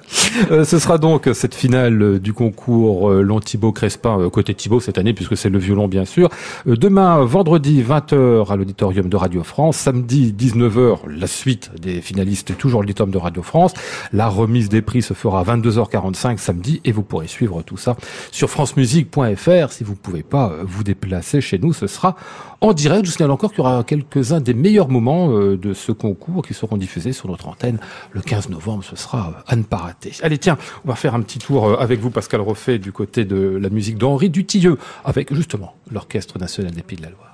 [0.50, 4.80] Euh, ce sera donc cette finale euh, du concours euh, Thibaut Crespin euh, côté Thibaut
[4.80, 6.30] cette année puisque c'est le violon bien sûr.
[6.68, 12.58] Euh, demain vendredi 20h à l'auditorium de Radio France, samedi 19h la suite des finalistes
[12.58, 13.74] toujours l'auditorium de Radio France.
[14.14, 17.98] La remise des prix se fera à 22h45 samedi et vous pourrez suivre tout ça
[18.32, 22.16] sur francemusique.fr si vous pouvez pas vous déplacer chez nous, ce sera
[22.62, 23.06] en direct.
[23.06, 26.54] Je vous signale encore qu'il y aura quelques-uns des meilleurs moments de ce concours qui
[26.62, 27.80] seront diffusés sur notre antenne
[28.12, 28.84] le 15 novembre.
[28.84, 30.13] Ce sera euh, à ne pas rater.
[30.21, 33.26] Allez, tiens, on va faire un petit tour euh, avec vous, Pascal Refait, du côté
[33.26, 37.31] de la musique d'Henri Dutilleux, avec justement l'Orchestre national des Pays de la Loire.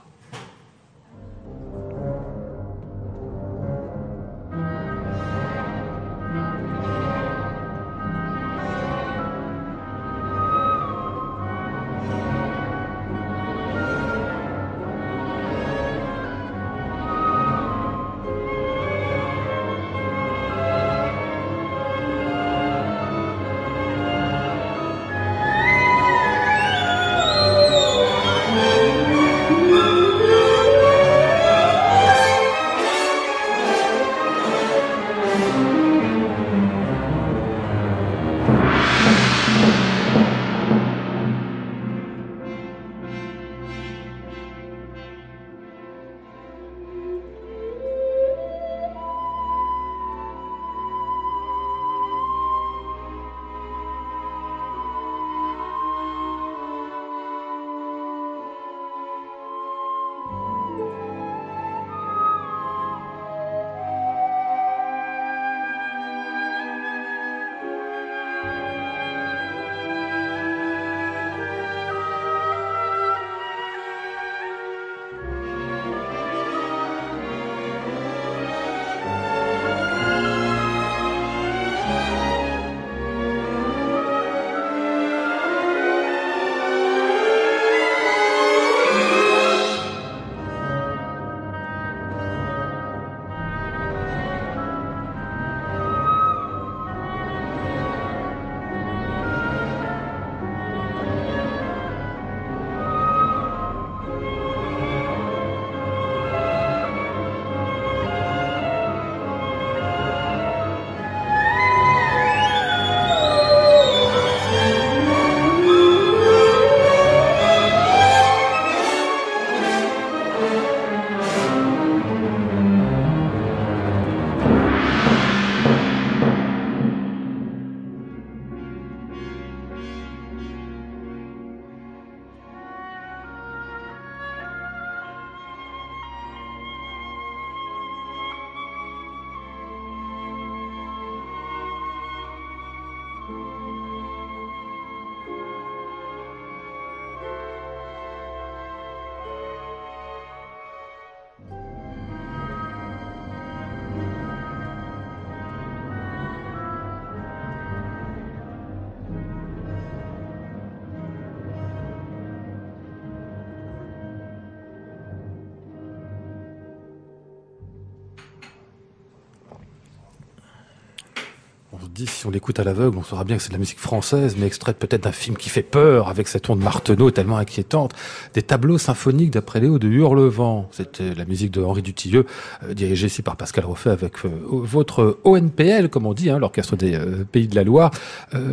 [171.97, 174.36] Dit, si on l'écoute à l'aveugle, on saura bien que c'est de la musique française,
[174.38, 177.93] mais extraite peut-être d'un film qui fait peur, avec cette onde marteneau tellement inquiétante.
[178.33, 180.69] Des tableaux symphoniques d'après Léo de Hurlevent.
[180.71, 182.25] C'était la musique de Henri Dutilleux,
[182.63, 186.75] euh, dirigée ici par Pascal Roffet avec euh, votre ONPL, comme on dit, hein, l'Orchestre
[186.75, 187.91] des euh, Pays de la Loire.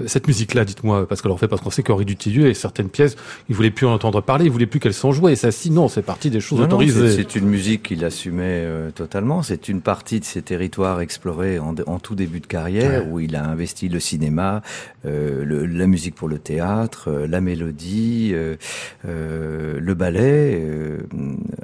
[0.06, 3.16] cette musique-là, dites-moi, Pascal Roffet, parce qu'on sait qu'Henri Dutilleux et certaines pièces,
[3.50, 5.32] il voulait plus en entendre parler, il voulait plus qu'elles sont jouées.
[5.32, 7.10] Et ça, sinon, c'est partie des choses autorisées.
[7.14, 9.42] C'est une musique qu'il assumait totalement.
[9.42, 13.33] C'est une partie de ses territoires explorés en, en tout début de carrière, où il
[13.36, 14.62] a investi le cinéma,
[15.06, 18.56] euh, le, la musique pour le théâtre, euh, la mélodie, euh,
[19.04, 20.62] le ballet.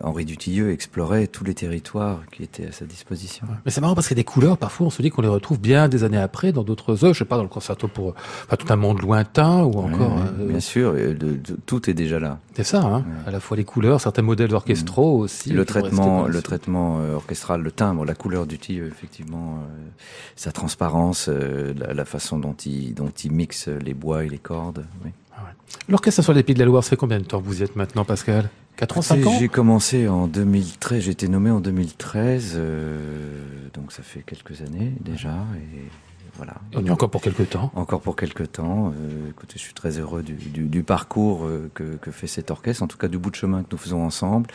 [0.02, 3.46] Henri Dutilleux explorait tous les territoires qui étaient à sa disposition.
[3.64, 5.28] Mais c'est marrant parce qu'il y a des couleurs, parfois on se dit qu'on les
[5.28, 8.14] retrouve bien des années après dans d'autres œuvres, je sais pas, dans le concerto pour
[8.46, 10.16] enfin, tout un monde lointain ou encore...
[10.38, 10.94] bien sûr,
[11.66, 12.38] tout est déjà là.
[12.54, 15.22] C'est ça, hein à la fois les couleurs, certains modèles orchestraux mm.
[15.22, 15.50] aussi.
[15.50, 19.58] Le traitement, le traitement orchestral, le timbre, la couleur Dutilleux, effectivement,
[20.36, 21.28] sa transparence,
[21.76, 24.84] la, la, façon dont il, dont il mixe les bois et les cordes.
[25.04, 25.10] Oui.
[25.36, 25.42] Ah
[25.88, 27.64] L'orchestre sur les Pays de la Loire, ça fait combien de temps que vous y
[27.64, 28.50] êtes maintenant, Pascal?
[28.76, 29.36] 4 ans, 5 ans?
[29.38, 34.92] J'ai commencé en 2013, j'ai été nommé en 2013, euh, donc ça fait quelques années
[35.00, 35.34] déjà.
[35.74, 35.84] Et
[36.40, 36.54] voilà.
[36.74, 37.70] On y encore pour quelques temps.
[37.74, 38.94] Encore pour quelques temps.
[38.96, 42.50] Euh, écoutez, je suis très heureux du, du, du parcours euh, que, que, fait cet
[42.50, 44.46] orchestre, en tout cas du bout de chemin que nous faisons ensemble.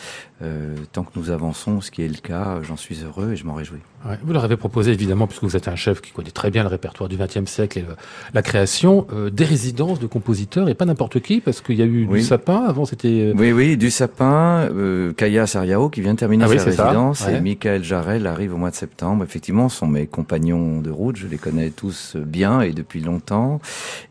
[0.41, 3.45] Euh, tant que nous avançons, ce qui est le cas, j'en suis heureux et je
[3.45, 3.81] m'en réjouis.
[4.03, 6.63] Ouais, vous leur avez proposé, évidemment, puisque vous êtes un chef qui connaît très bien
[6.63, 7.95] le répertoire du XXe siècle et le,
[8.33, 11.85] la création, euh, des résidences de compositeurs, et pas n'importe qui, parce qu'il y a
[11.85, 12.19] eu oui.
[12.19, 13.31] du sapin, avant c'était...
[13.35, 14.69] Oui, oui, du sapin,
[15.15, 17.35] Kaya Sariao, qui vient de terminer ah, sa résidence, ouais.
[17.35, 19.23] et Michael Jarel arrive au mois de septembre.
[19.23, 23.59] Effectivement, sont mes compagnons de route, je les connais tous bien et depuis longtemps,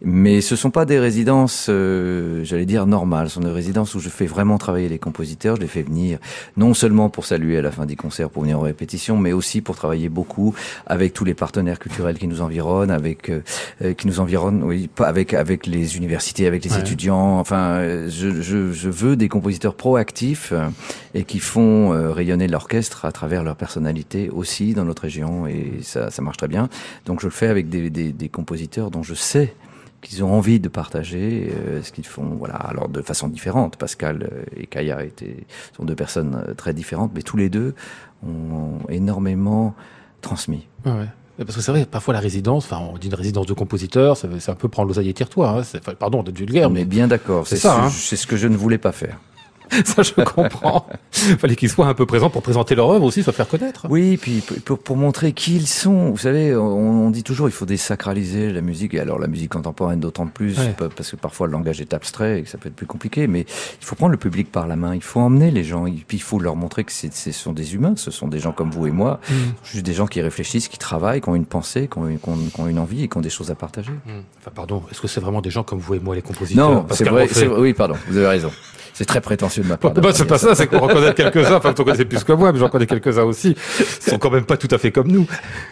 [0.03, 4.00] mais ce sont pas des résidences, euh, j'allais dire, normales, ce sont des résidences où
[4.00, 6.18] je fais vraiment travailler les compositeurs, je les fais venir,
[6.57, 9.61] non seulement pour saluer à la fin des concerts, pour venir aux répétitions, mais aussi
[9.61, 10.55] pour travailler beaucoup
[10.87, 13.40] avec tous les partenaires culturels qui nous environnent, avec euh,
[13.83, 16.81] euh qui nous environnent, oui, pas avec avec les universités, avec les ouais.
[16.81, 17.38] étudiants.
[17.38, 20.68] Enfin, je, je, je, veux des compositeurs proactifs euh,
[21.14, 25.79] et qui font euh, rayonner l'orchestre à travers leur personnalité aussi dans notre région et
[25.83, 26.68] ça, ça marche très bien.
[27.07, 29.54] Donc je le fais avec des, des, des compositeurs dont je sais
[30.00, 33.76] qu'ils ont envie de partager euh, ce qu'ils font, voilà, alors de façon différente.
[33.76, 37.74] Pascal et Kaya étaient, sont deux personnes très différentes, mais tous les deux
[38.26, 39.75] ont énormément
[40.21, 40.69] transmis.
[40.85, 41.08] Ouais.
[41.38, 44.48] Parce que c'est vrai, parfois la résidence, enfin on dit une résidence de compositeur, c'est
[44.48, 46.69] un peu prendre l'oseille et tire-toi, hein, pardon d'être vulgaire.
[46.69, 47.88] On mais est bien d'accord, c'est ça.
[47.90, 48.19] C'est hein.
[48.19, 49.19] ce que je ne voulais pas faire.
[49.85, 50.87] ça je comprends.
[51.10, 53.87] Fallait qu'ils soient un peu présents pour présenter leur œuvre aussi, se faire connaître.
[53.88, 56.10] Oui, puis pour, pour montrer qui ils sont.
[56.10, 58.94] Vous savez, on, on, dit toujours il faut désacraliser la musique.
[58.94, 60.75] Et alors la musique contemporaine d'autant plus ouais.
[60.94, 63.27] parce que parfois le langage est abstrait et que ça peut être plus compliqué.
[63.27, 64.94] Mais il faut prendre le public par la main.
[64.94, 65.87] Il faut emmener les gens.
[65.87, 67.94] Et puis il faut leur montrer que ce sont des humains.
[67.96, 69.35] Ce sont des gens comme vous et moi, mmh.
[69.65, 72.37] juste des gens qui réfléchissent, qui travaillent, qui ont une pensée, qui ont, qui ont,
[72.37, 73.92] qui ont une envie et qui ont des choses à partager.
[73.92, 74.10] Mmh.
[74.40, 74.83] Enfin, pardon.
[74.90, 76.71] Est-ce que c'est vraiment des gens comme vous et moi les compositeurs?
[76.71, 77.46] Non, c'est vrai, fait...
[77.46, 77.94] Oui, pardon.
[78.08, 78.50] Vous avez raison.
[78.94, 79.92] C'est très prétentieux ma part.
[79.92, 82.59] Bah, c'est pas ça, c'est qu'on reconnaît quelques-uns, enfin, on connaissez plus que moi, mais
[82.59, 83.57] j'en connais quelques-uns aussi.
[83.79, 85.27] Ils sont quand même pas tout à fait comme nous.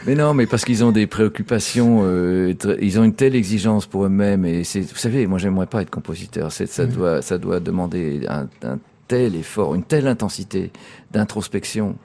[0.07, 4.05] Mais non, mais parce qu'ils ont des préoccupations, euh, ils ont une telle exigence pour
[4.05, 6.53] eux-mêmes, et c'est, vous savez, moi, j'aimerais pas être compositeur.
[6.53, 8.79] C'est, ça doit, ça doit demander un, un
[9.09, 10.71] tel effort, une telle intensité
[11.11, 11.97] d'introspection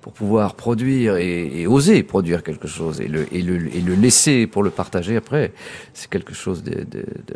[0.00, 3.94] pour pouvoir produire et, et, oser produire quelque chose et le, et, le, et le
[3.94, 5.52] laisser pour le partager après,
[5.94, 6.62] c'est quelque chose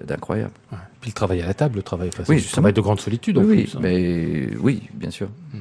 [0.07, 0.53] d'incroyable.
[1.01, 3.39] Puis le travail à la table, le travail, enfin, oui, le travail de grande solitude.
[3.39, 3.81] Oui, en oui plus, hein.
[3.83, 5.29] mais oui, bien sûr.
[5.55, 5.59] Mmh.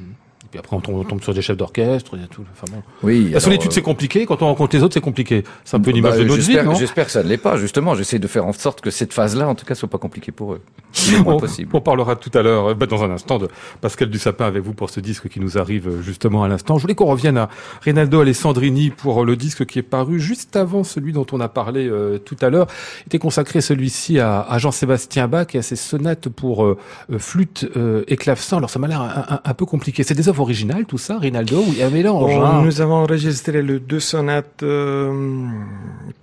[0.50, 2.44] Puis après, on tombe, sur des chefs d'orchestre, il y a tout.
[2.52, 2.82] Enfin bon.
[3.04, 3.24] Oui.
[3.24, 4.26] La alors, solitude, c'est compliqué.
[4.26, 5.44] Quand on rencontre les autres, c'est compliqué.
[5.64, 6.74] C'est un peu une image bah, de notre vie, non?
[6.74, 7.56] J'espère que ça ne l'est pas.
[7.56, 10.32] Justement, j'essaie de faire en sorte que cette phase-là, en tout cas, soit pas compliquée
[10.32, 10.60] pour eux.
[11.26, 11.70] on, possible.
[11.72, 13.48] on parlera tout à l'heure, bah, dans un instant, de
[13.80, 16.78] Pascal Dussapin avec vous pour ce disque qui nous arrive justement à l'instant.
[16.78, 17.48] Je voulais qu'on revienne à
[17.82, 21.88] Rinaldo Alessandrini pour le disque qui est paru juste avant celui dont on a parlé
[21.88, 22.66] euh, tout à l'heure.
[23.02, 26.76] Il était consacré celui-ci à, à Jean-Sébastien Bach et à ses sonates pour euh,
[27.18, 28.56] flûte euh, et clavecin.
[28.56, 30.02] Alors ça m'a l'air un, un, un peu compliqué.
[30.02, 32.32] C'est des œuvres originales, tout ça Rinaldo, où il y a un mélange.
[32.32, 32.62] Bon, hein.
[32.64, 35.46] Nous avons enregistré le deux sonates euh,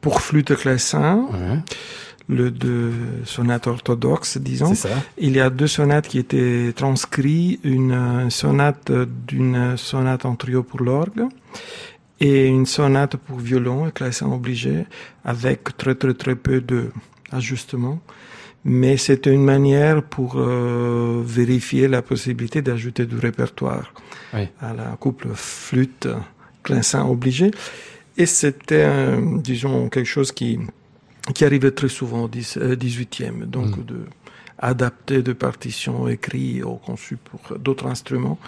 [0.01, 1.28] pour flûte clavecin.
[1.32, 1.59] Ouais.
[2.30, 2.91] Le deux
[3.24, 4.74] sonates orthodoxes, disons.
[5.18, 8.91] Il y a deux sonates qui étaient transcrites, une sonate
[9.28, 11.28] d'une sonate en trio pour l'orgue
[12.20, 14.86] et une sonate pour violon et clavecin obligé
[15.24, 16.91] avec très très très peu de
[17.32, 17.99] ajustements
[18.70, 23.93] mais c'était une manière pour euh, vérifier la possibilité d'ajouter du répertoire
[24.34, 24.49] oui.
[24.59, 26.07] à la couple flûte
[26.63, 27.51] clavecin obligé
[28.18, 30.59] et c'était disons quelque chose qui
[31.34, 33.86] qui arrivait très souvent au 18e donc mm.
[33.86, 33.99] de
[34.59, 38.39] adapter de partitions écrites ou conçues pour d'autres instruments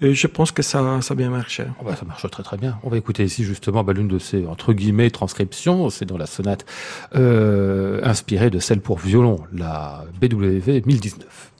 [0.00, 1.64] et je pense que ça, ça a bien marché.
[1.80, 2.78] Oh bah, ça marche très très bien.
[2.82, 5.88] On va écouter ici justement bah, l'une de ces entre guillemets transcriptions.
[5.90, 6.66] C'est dans la sonate
[7.14, 11.52] euh, inspirée de celle pour violon, la BWV 1019.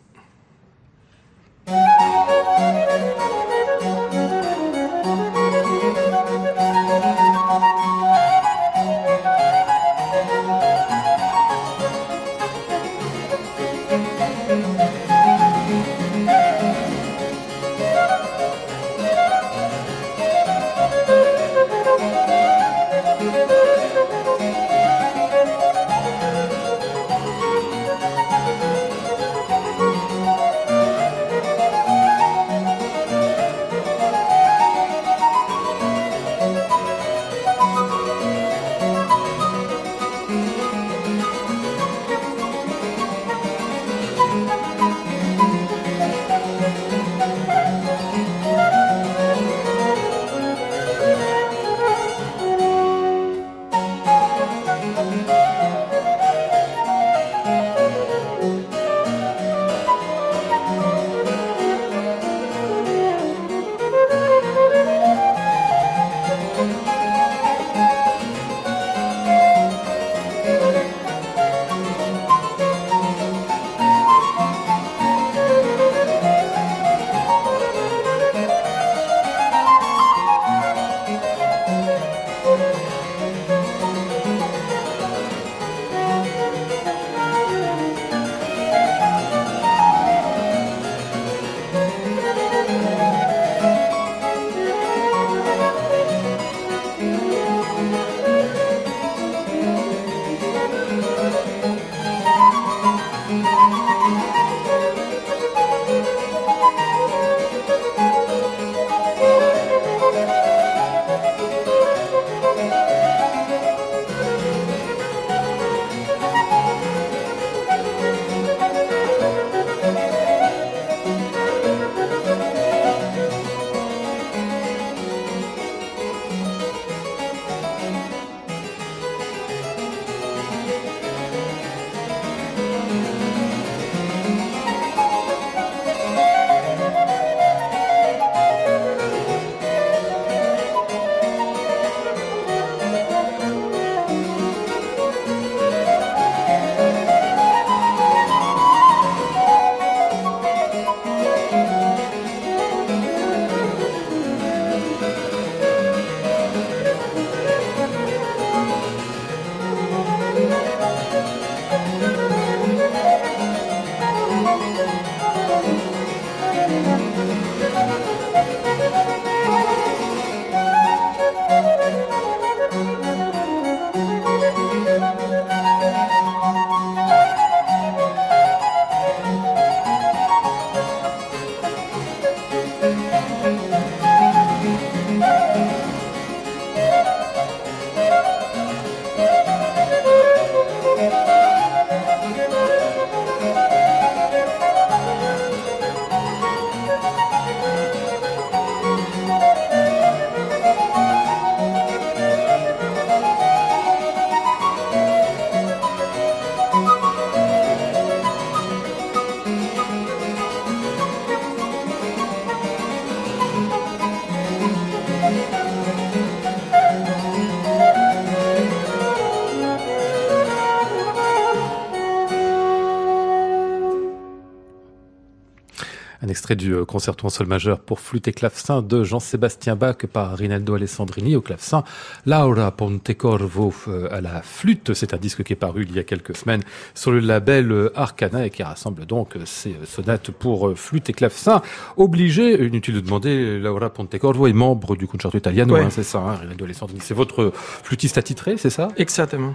[226.55, 230.37] Extrait du euh, concerto en sol majeur pour flûte et clavecin de Jean-Sébastien Bach par
[230.37, 231.85] Rinaldo Alessandrini au clavecin,
[232.27, 234.95] Laura Pontecorvo euh, à la flûte.
[234.95, 236.63] C'est un disque qui est paru il y a quelques semaines
[236.95, 241.63] sur le label euh, Arcana et qui rassemble donc ces sonates pour flûte et clavecin.
[241.97, 246.35] Obligé, inutile de demander, Laura Pontecorvo est membre du concerto italiano, hein, c'est ça, hein,
[246.41, 247.01] Rinaldo Alessandrini.
[247.03, 248.89] C'est votre flûtiste attitré, c'est ça?
[248.97, 249.55] Exactement.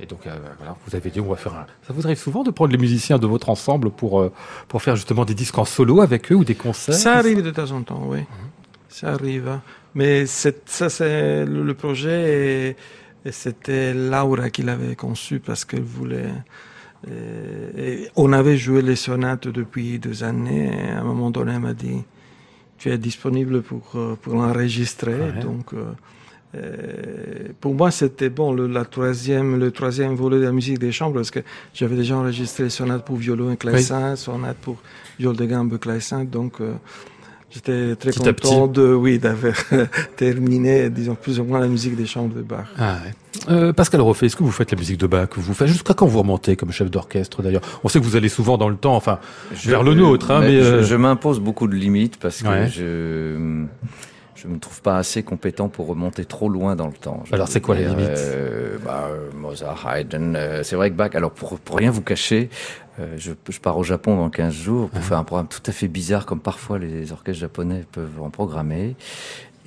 [0.00, 0.20] Et donc
[0.58, 1.66] voilà, vous avez dit on va faire un...
[1.86, 4.30] Ça vous arrive souvent de prendre les musiciens de votre ensemble pour
[4.68, 7.50] pour faire justement des disques en solo avec eux ou des concerts Ça arrive de
[7.50, 8.20] temps en temps, oui.
[8.88, 9.58] Ça arrive.
[9.94, 10.50] Mais ça,
[10.88, 12.76] c'est le, projet
[13.24, 16.32] et, c'était Laura qui l'avait conçu parce qu'elle voulait.
[17.76, 21.60] Et, on avait joué les sonates depuis deux années et à un moment donné, elle
[21.60, 22.02] m'a dit
[22.78, 25.32] Tu es disponible pour, pour l'enregistrer.
[25.42, 25.74] Donc.
[25.74, 25.92] Euh,
[27.60, 31.16] pour moi, c'était bon le, la troisième, le troisième volet de la musique des chambres
[31.16, 31.40] parce que
[31.74, 34.76] j'avais déjà enregistré sonate pour violon et clavecin, sonate pour
[35.18, 36.24] viol de gambe clavecin.
[36.24, 36.72] Donc, euh,
[37.50, 39.54] j'étais très Petit content de, oui, d'avoir
[40.16, 42.66] terminé, disons, plus ou moins la musique des chambres de Bach.
[42.78, 43.12] Ah ouais.
[43.50, 45.28] Euh, Pascal Roffet, est-ce que vous faites la musique de Bach?
[45.36, 47.62] Vous faites jusqu'à quand vous remontez comme chef d'orchestre d'ailleurs?
[47.84, 49.18] On sait que vous allez souvent dans le temps, enfin
[49.54, 52.48] Je- vers le nôtre, hein, mais, je, euh, je m'impose beaucoup de limites parce que
[52.48, 52.68] Ouais.
[52.68, 53.64] je
[54.40, 57.22] je me trouve pas assez compétent pour remonter trop loin dans le temps.
[57.26, 60.94] Je Alors, c'est quoi les limites euh, bah, euh, Mozart, Haydn, euh, c'est vrai que
[60.94, 61.10] Bach.
[61.14, 62.48] Alors pour pour rien vous cacher,
[63.00, 65.72] euh, je, je pars au Japon dans 15 jours pour faire un programme tout à
[65.72, 68.96] fait bizarre comme parfois les orchestres japonais peuvent en programmer.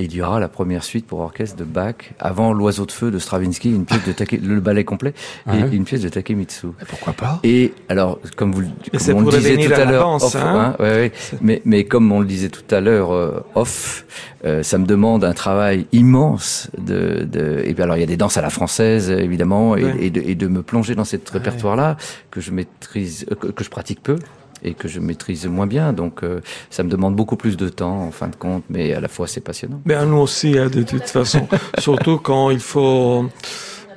[0.01, 3.11] Et il y aura la première suite pour orchestre de Bach avant l'oiseau de feu
[3.11, 5.13] de Stravinsky, une pièce de Take, le ballet complet
[5.53, 6.69] et une pièce de Takemitsu.
[6.89, 10.75] pourquoi pas Et alors, comme vous, comme on le disait tout à l'heure, hein.
[10.79, 11.11] ouais, ouais.
[11.41, 14.07] mais, mais comme on le disait tout à l'heure, euh, off,
[14.43, 18.07] euh, ça me demande un travail immense de, de et puis alors il y a
[18.07, 21.95] des danses à la française évidemment, et, de, et de me plonger dans cette répertoire-là
[22.31, 24.15] que je maîtrise, euh, que, que je pratique peu
[24.63, 26.39] et que je maîtrise moins bien, donc euh,
[26.69, 29.27] ça me demande beaucoup plus de temps en fin de compte, mais à la fois
[29.27, 29.81] c'est passionnant.
[29.85, 31.47] Mais à nous aussi, hein, de toute façon.
[31.79, 33.25] Surtout quand il faut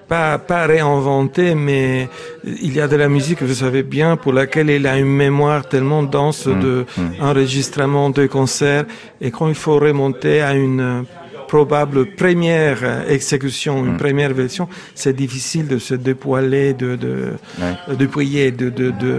[0.09, 2.09] pas, pas réinventer, mais
[2.45, 5.67] il y a de la musique, vous savez bien, pour laquelle il a une mémoire
[5.69, 6.87] tellement dense Mm, de
[7.21, 8.85] enregistrements, de concerts,
[9.21, 11.05] et quand il faut remonter à une
[11.49, 13.97] probable première exécution, une Mm.
[13.99, 17.15] première version, c'est difficile de se dépoiler, de, de,
[17.61, 17.75] Ouais.
[17.89, 19.17] de dépouiller de, de, de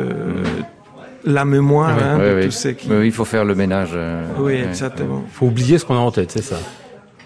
[1.25, 2.87] la mémoire hein, de tout ce qui...
[2.89, 3.91] Oui, il faut faire le ménage.
[3.93, 5.23] euh, Oui, exactement.
[5.31, 6.57] faut oublier ce qu'on a en tête, c'est ça.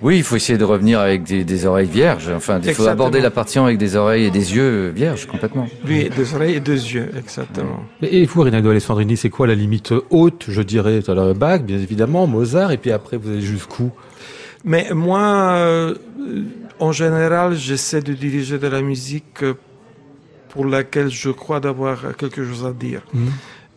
[0.01, 2.29] Oui, il faut essayer de revenir avec des, des oreilles vierges.
[2.33, 2.91] Enfin, il faut Exactement.
[2.93, 5.67] aborder la partition avec des oreilles et des yeux vierges complètement.
[5.85, 7.83] Oui, des oreilles et des yeux, exactement.
[8.01, 11.61] Et vous, Rinaldo Alessandrini, c'est quoi la limite haute, je dirais tout à l'heure Bach,
[11.63, 13.91] bien évidemment, Mozart, et puis après vous allez jusqu'où?
[14.63, 15.95] Mais moi, euh,
[16.79, 19.53] en général, j'essaie de diriger de la musique euh,
[20.47, 23.01] pour laquelle je crois d'avoir quelque chose à dire.
[23.13, 23.31] Mhm.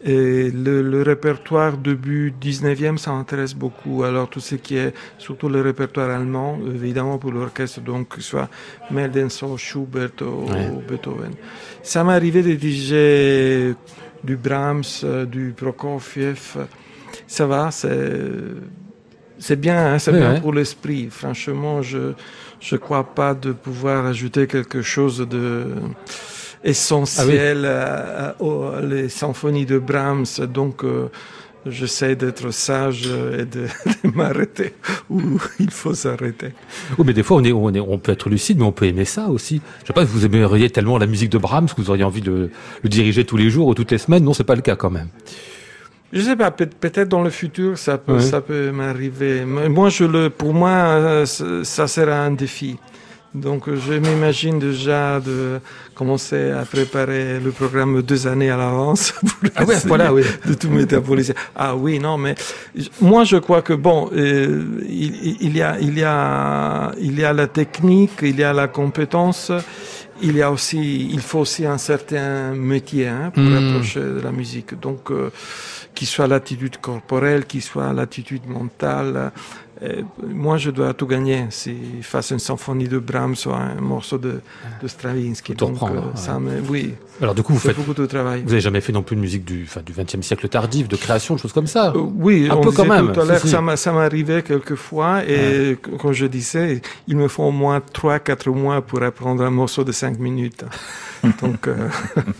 [0.04, 4.02] Et le, le répertoire début 19e, ça m'intéresse beaucoup.
[4.02, 8.30] Alors tout ce qui est, surtout le répertoire allemand, évidemment pour l'orchestre, donc que ce
[8.30, 8.48] soit
[8.90, 10.68] Mendelssohn, Schubert ou Ouais.
[10.88, 11.32] Beethoven.
[11.84, 13.74] Ça m'est arrivé de diriger
[14.24, 16.66] du Brahms, euh, du Prokofiev.
[17.26, 18.10] Ça va, c'est
[19.38, 20.40] c'est bien, hein, c'est Oui, bien ouais.
[20.40, 21.08] pour l'esprit.
[21.10, 22.12] Franchement, je
[22.60, 25.66] je crois pas de pouvoir ajouter quelque chose de
[26.64, 30.24] essentiel à, à- aux- les symphonies de Brahms.
[30.52, 31.08] Donc, euh,
[31.66, 33.66] j'essaie d'être sage et de,
[34.04, 34.74] de m'arrêter
[35.10, 35.20] où
[35.60, 36.48] il faut s'arrêter.
[36.98, 38.86] Oh, mais des fois, on, est, on, est, on peut être lucide, mais on peut
[38.86, 39.60] aimer ça aussi.
[39.82, 42.50] Je sais pas, vous aimeriez tellement la musique de Brahms que vous auriez envie de
[42.82, 44.24] le diriger tous les jours ou toutes les semaines.
[44.24, 45.08] Non, c'est pas le cas quand même.
[46.12, 49.46] Je sais pas, peut- peut-être dans le futur ça peut, ça peut m'arriver.
[49.46, 51.24] Moi, je le, pour moi, euh,
[51.64, 52.76] ça sera un défi.
[53.34, 55.58] Donc, euh, je m'imagine déjà de
[55.94, 59.88] commencer à préparer le programme deux années à l'avance pour Ah ouais, à ce essayer
[59.88, 60.22] point-là, oui.
[60.46, 61.34] de tout métaboliser.
[61.56, 62.34] Ah oui, non, mais
[63.00, 67.24] moi, je crois que bon, euh, il, il y a, il y a, il y
[67.24, 69.50] a la technique, il y a la compétence.
[70.24, 73.56] Il y a aussi, il faut aussi un certain métier hein, pour Mm.
[73.70, 74.78] approcher de la musique.
[74.78, 75.30] Donc, euh,
[76.02, 79.30] qu'il soit l'attitude corporelle, qu'il soit l'attitude mentale.
[79.84, 84.18] Euh, moi, je dois tout gagner s'il fasse une symphonie de Brahms ou un morceau
[84.18, 84.40] de,
[84.82, 85.54] de Stravinsky.
[85.54, 86.16] Tout Donc, reprendre, euh, ouais.
[86.16, 88.42] ça me, oui, Alors du coup, vous faites, beaucoup de travail.
[88.44, 90.96] vous avez jamais fait non plus de musique du, enfin, du 20e siècle tardif, de
[90.96, 91.92] création, de choses comme ça.
[91.94, 93.48] Euh, oui, Un on peu quand même, tout à si, l'heure, si.
[93.48, 97.80] ça m'a- ça m'arrivait quelquefois et c- quand je disais, il me faut au moins
[97.92, 100.64] trois, quatre mois pour apprendre un morceau de cinq minutes.
[101.42, 101.88] Donc, euh,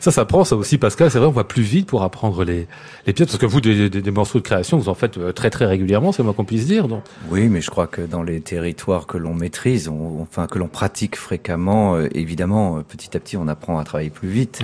[0.00, 1.10] Ça, ça prend ça aussi, Pascal.
[1.10, 2.66] C'est vrai, on va plus vite pour apprendre les,
[3.06, 5.32] les pièces, parce que vous, des, des, des morceaux de création, vous en faites euh,
[5.32, 6.88] très très régulièrement, c'est moi qu'on puisse dire.
[6.88, 7.02] Donc.
[7.30, 10.68] Oui, mais je crois que dans les territoires que l'on maîtrise, on- enfin que l'on
[10.68, 14.60] pratique fréquemment, euh, évidemment, petit à petit, on apprend à travailler plus vite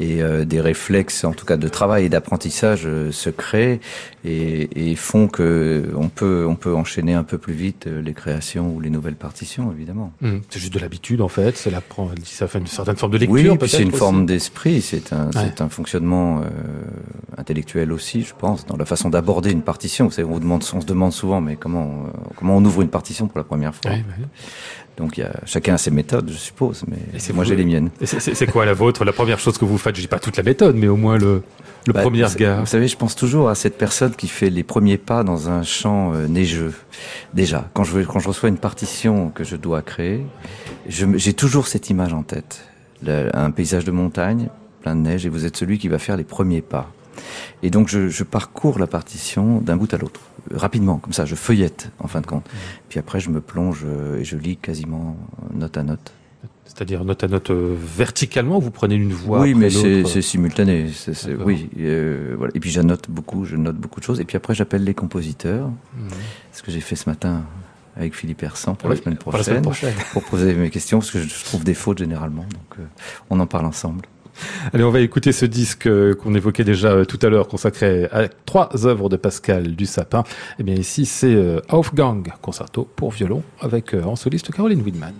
[0.00, 3.80] et euh, des réflexes, en tout cas de travail et d'apprentissage, se créent
[4.24, 8.70] et, et font que on peut on peut enchaîner un peu plus vite les créations
[8.74, 10.12] ou les nouvelles partitions, évidemment.
[10.22, 11.56] Hum, C'est juste de l'habitude, en fait.
[11.56, 11.70] C'est
[12.24, 13.34] ça fait une certaine forme de lecture.
[13.34, 13.96] oui, c'est une aussi.
[13.98, 15.32] forme d'esprit, c'est un, Ouais.
[15.54, 16.48] c'est un fonctionnement euh,
[17.36, 20.06] intellectuel aussi, je pense, dans la façon d'aborder une partition.
[20.06, 22.82] Vous savez, on, vous demande, on se demande souvent, mais comment, euh, comment on ouvre
[22.82, 24.26] une partition pour la première fois Ouais, ouais.
[24.96, 26.96] Donc il y a, chacun a ses méthodes, je suppose, mais
[27.32, 27.90] moi j'ai les miennes.
[28.02, 29.04] C'est- quoi la vôtre?
[29.04, 31.16] La première chose que vous faites Je dis pas toute la méthode, mais au moins
[31.18, 31.42] le,
[31.86, 32.58] le Bah, premier regard.
[32.60, 35.62] Vous savez, je pense toujours à cette personne qui fait les premiers pas dans un
[35.62, 36.74] champ euh, neigeux.
[37.32, 40.26] Déjà, quand je, quand je reçois une partition que je dois créer,
[40.88, 42.66] j'ai toujours cette image en tête.
[43.04, 44.48] Le- un paysage de montagne,
[44.82, 46.90] plein de neige, et vous êtes celui qui va faire les premiers pas.
[47.62, 50.20] Et donc je, je parcours la partition d'un bout à l'autre,
[50.54, 52.48] rapidement, comme ça, je feuillette en fin de compte.
[52.88, 55.16] Puis après, je me plonge euh, et je lis quasiment
[55.54, 56.12] note à note.
[56.64, 59.40] C'est-à-dire note à note euh, verticalement, vous prenez une voix.
[59.40, 60.86] Oui, après mais c'est simultané.
[61.44, 62.52] oui, euh, voilà.
[62.54, 64.20] Et puis j'annote beaucoup, je note beaucoup de choses.
[64.20, 66.08] Et puis après, j'appelle les compositeurs, Mhm.
[66.52, 67.42] ce que j'ai fait ce matin
[67.98, 71.00] avec Philippe Hersan pour, Oui, la semaine pour la semaine prochaine, pour poser mes questions,
[71.00, 72.42] parce que je trouve des fautes généralement.
[72.42, 72.84] Donc, euh,
[73.28, 74.06] on en parle ensemble.
[74.72, 78.04] Allez, on va écouter ce disque euh, qu'on évoquait déjà euh, tout à l'heure, consacré
[78.12, 80.22] à trois œuvres de Pascal Dussapin.
[80.60, 81.36] Eh bien, ici, c'est
[81.68, 85.14] Aufgang, concerto pour violon, avec en soliste Caroline Widman.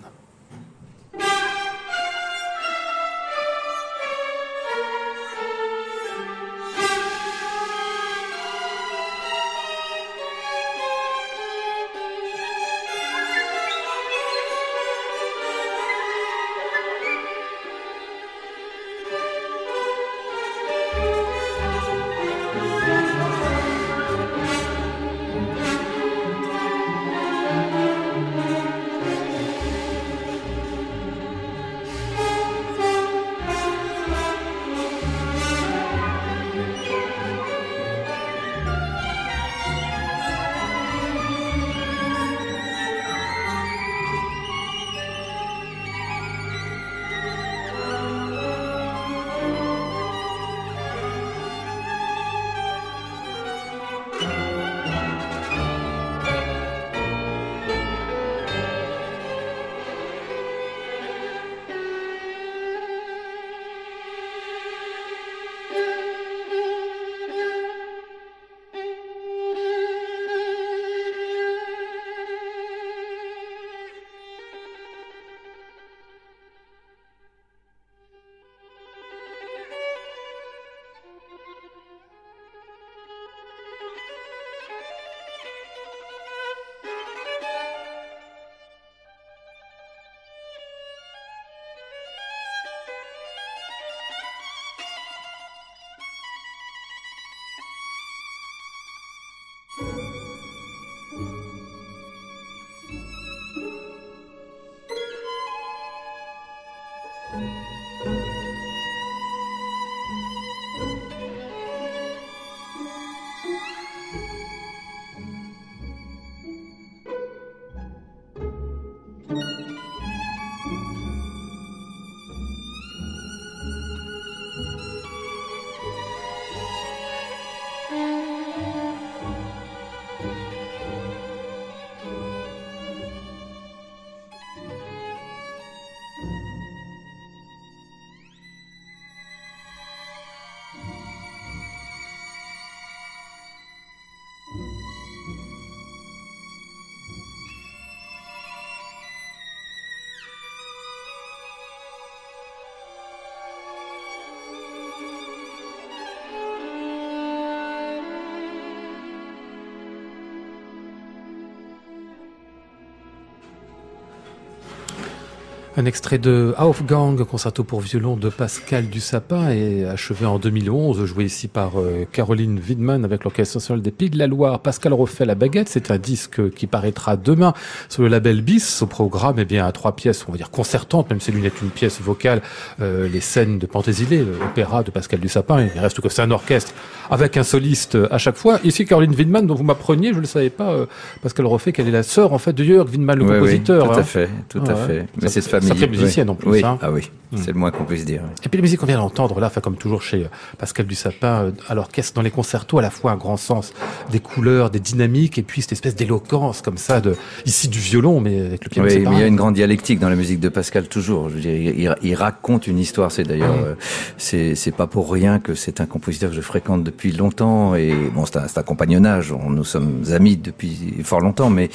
[165.79, 171.27] Un extrait de Aufgang, concerto pour violon de Pascal Dussapin, et achevé en 2011, joué
[171.27, 174.59] ici par euh, Caroline Widman avec l'Orchestre social des Pays de la Loire.
[174.59, 177.53] Pascal refait la baguette, c'est un disque qui paraîtra demain
[177.89, 181.11] sur le label BIS, au programme, eh bien, à trois pièces, on va dire concertantes,
[181.11, 182.43] même si l'une est une pièce vocale,
[182.81, 186.73] euh, les scènes de Pantésilée, l'opéra de Pascal Dussapin, il reste que c'est un orchestre
[187.09, 188.59] avec un soliste à chaque fois.
[188.65, 190.87] Ici, Caroline Widman, dont vous m'appreniez, je ne le savais pas, euh,
[191.23, 193.87] Pascal refait qu'elle est la sœur, en fait, de Jörg Widman, le Oui, oui, compositeur.
[193.87, 194.03] tout à hein.
[194.03, 194.87] fait, tout Ah à ouais.
[194.87, 195.07] fait.
[195.23, 195.68] Mais famille.
[195.69, 196.79] Sacrée musicienne, en plus, Oui, hein.
[196.83, 197.37] ah oui, Mm.
[197.37, 198.23] c'est le moins qu'on puisse dire.
[198.45, 201.51] Et puis la musique qu'on vient d'entendre là, comme toujours chez euh, Pascal Dussapin, euh,
[201.69, 203.75] à l'orchestre, dans les concertos, à la fois un grand sens
[204.11, 208.21] des couleurs, des dynamiques, et puis cette espèce d'éloquence comme ça, de ici du violon,
[208.21, 208.89] mais avec le piano.
[208.89, 211.29] Oui, mais il y a une grande dialectique dans la musique de Pascal toujours.
[211.29, 213.13] Je veux dire, il, il raconte une histoire.
[213.13, 213.75] C'est d'ailleurs, euh,
[214.17, 217.75] c'est pas pour rien que c'est un compositeur que je fréquente depuis longtemps.
[217.75, 219.33] Et bon, c'est un, compagnonnage.
[219.33, 221.69] On, nous sommes amis depuis fort longtemps, mais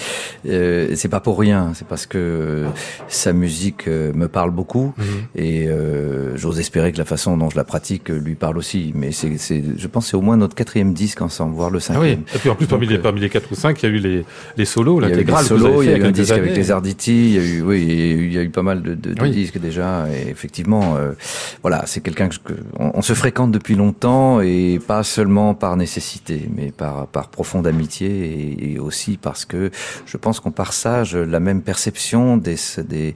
[0.48, 1.74] euh, c'est pas pour rien.
[1.76, 2.68] C'est parce que euh,
[3.08, 5.06] sa musique euh, me parle beaucoup Mhm.
[5.36, 8.92] et euh, j'ose espérer que la façon dont je la pratique lui parle aussi.
[8.96, 11.80] Mais c'est, c'est, je pense, que c'est au moins notre quatrième disque ensemble, voire le
[11.90, 12.10] Ah oui.
[12.12, 12.24] cinquième.
[12.36, 13.96] Et puis en plus parmi les euh, parmi les quatre ou cinq, il y a
[13.96, 14.26] eu les
[14.58, 16.72] les solos, il y a eu solos, il y a eu un disque avec les
[16.72, 19.22] Arditi, il y a eu, oui, il y a eu, pas mal de, de- de
[19.22, 19.32] Oui.
[19.32, 20.06] disques déjà.
[20.10, 21.14] Et effectivement, euh,
[21.62, 25.54] voilà, c'est quelqu'un que, je- que- on, on se fréquente depuis longtemps et pas seulement
[25.56, 29.72] par nécessité, mais par par profonde amitié et, et aussi parce que
[30.06, 32.56] je pense qu'on partage la même perception des
[32.90, 33.16] des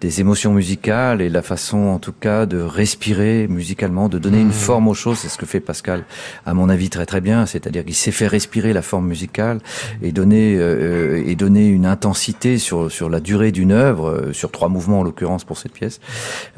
[0.00, 4.48] des émotions musicales et la façon, en tout cas, de respirer musicalement, de donner une
[4.48, 4.52] Mmh.
[4.52, 5.18] forme aux choses.
[5.18, 6.04] C'est ce que fait Pascal,
[6.46, 7.46] à mon avis, très très bien.
[7.46, 9.58] C'est-à-dire qu'il sait faire respirer la forme musicale
[10.02, 14.50] et donner euh, et donner une intensité sur sur la durée d'une œuvre, euh, sur
[14.50, 16.00] trois mouvements en l'occurrence pour cette pièce.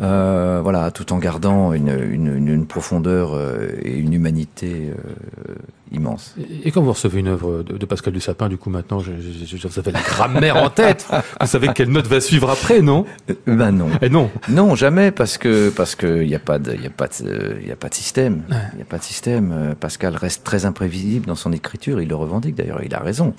[0.00, 5.54] Euh, voilà, tout en gardant une une, une, une profondeur euh, et une humanité euh,
[5.92, 6.34] immense.
[6.38, 9.12] Et et quand vous recevez une œuvre de, de Pascal Dussapin, du coup maintenant, je,
[9.20, 11.06] je, je- vous avez la grammaire en tête.
[11.40, 13.06] Vous savez quelle note va suivre après, non?
[13.30, 13.88] Euh, ben non.
[14.10, 14.30] Non?
[14.48, 17.08] Non, jamais, parce que parce que il y a pas de il y a pas
[17.08, 18.42] de il y a pas de système.
[18.48, 18.60] Il Ouais.
[18.78, 19.52] y a pas de système.
[19.52, 22.00] Euh, Pascal reste très imprévisible dans son écriture.
[22.00, 22.80] Il le revendique d'ailleurs.
[22.84, 23.34] Il a raison.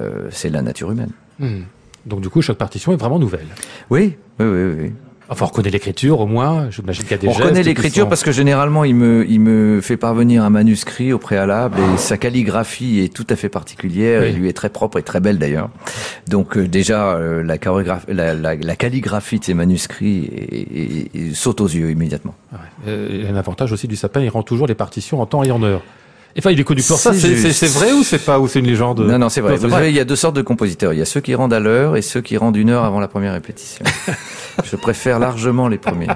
[0.00, 1.10] Euh, c'est la nature humaine.
[1.38, 1.62] Hmm.
[2.06, 3.46] Donc du coup, chaque partition est vraiment nouvelle.
[3.90, 4.92] Oui, oui, oui, oui.
[5.28, 6.70] Enfin, on reconnaît l'écriture au moins.
[6.70, 9.40] J'imagine qu'il y a des On reconnaît l'écriture sont- parce que généralement il me il
[9.40, 14.22] me fait parvenir un manuscrit au préalable et sa calligraphie est tout à fait particulière
[14.22, 14.28] Oui.
[14.28, 15.68] et lui est très propre et très belle d'ailleurs.
[16.28, 21.16] Donc euh, déjà euh, la, chorégraphe- la, la, la calligraphie de ces manuscrits est- est-
[21.30, 22.34] est- saute aux yeux immédiatement.
[22.52, 22.58] Ouais.
[22.86, 25.26] Euh, Il y a un avantage aussi du sapin, il rend toujours les partitions en
[25.26, 25.82] temps et en heure.
[26.38, 27.12] Enfin, il est connu pour ça.
[27.14, 29.00] C'est vrai ou c'est pas ou c'est une légende?
[29.00, 29.52] Non, non, c'est vrai.
[29.52, 29.78] Non, c'est Vous vrai.
[29.80, 30.92] savez, il y a deux sortes de compositeurs.
[30.92, 33.00] Il y a ceux qui rendent à l'heure et ceux qui rendent une heure avant
[33.00, 33.84] la première répétition.
[34.64, 36.08] Je préfère largement les premiers.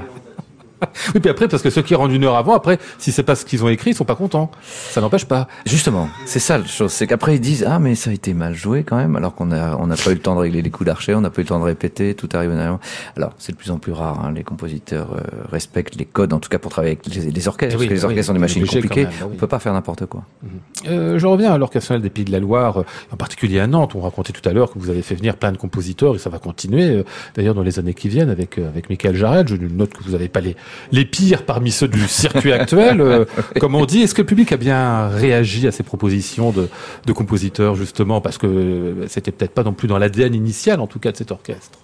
[1.14, 3.35] Oui, puis après, parce que ceux qui rendent une heure avant, après, si c'est pas
[3.35, 4.51] ce qu'ils ont écrit, ils sont pas contents.
[4.62, 5.47] Ça n'empêche pas.
[5.66, 6.93] Justement, c'est ça la chose.
[6.93, 9.51] C'est qu'après ils disent ah mais ça a été mal joué quand même, alors qu'on
[9.53, 11.41] a on n'a pas eu le temps de régler les coups d'archet, on n'a pas
[11.41, 12.81] eu le temps de répéter, tout arrive moment.
[13.16, 14.24] Alors c'est de plus en plus rare.
[14.24, 15.20] Hein, les compositeurs euh,
[15.51, 17.76] respectent les codes, en tout cas pour travailler avec les, les orchestres.
[17.78, 19.05] Eh oui, parce que les oui, orchestres sont des machines compliquées.
[19.05, 19.33] même, bah oui.
[19.35, 20.22] On peut pas faire n'importe quoi.
[20.89, 23.66] Euh, je reviens à l'Orchestre national des Pays de la Loire, euh, en particulier à
[23.66, 23.95] Nantes.
[23.95, 26.31] On racontait tout à l'heure que vous avez fait venir plein de compositeurs et ça
[26.31, 26.89] va continuer.
[26.89, 27.05] euh,
[27.37, 30.12] D'ailleurs, dans les années qui viennent, avec euh, avec Michael Jarret, je note que vous
[30.12, 30.57] n'avez pas les
[30.93, 33.01] les pires parmi ceux du circuit actuel.
[33.01, 33.25] euh,
[33.61, 36.68] comme on dit, est-ce que le public a bien réagi à ces propositions de
[37.07, 40.87] de compositeurs justement parce que euh, c'était peut-être pas non plus dans l'ADN initial, en
[40.87, 41.79] tout cas, de cet orchestre?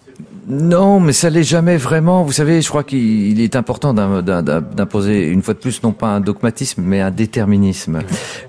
[0.49, 2.23] Non, mais ça l'est jamais vraiment.
[2.23, 5.59] Vous savez, je crois qu'il il est important d'im- d'im- d'im- d'imposer une fois de
[5.59, 8.01] plus non pas un dogmatisme, mais un déterminisme.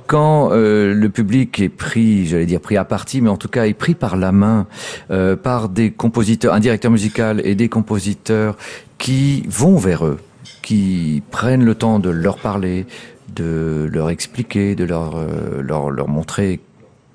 [0.06, 3.66] Quand euh, le public est pris, j'allais dire pris à partie, mais en tout cas
[3.66, 4.66] est pris par la main
[5.12, 8.56] euh, par des compositeurs, un directeur musical et des compositeurs
[8.98, 10.20] qui vont vers eux,
[10.68, 12.88] qui prennent le temps de leur parler,
[13.34, 16.60] de leur expliquer, de leur euh, leur, leur montrer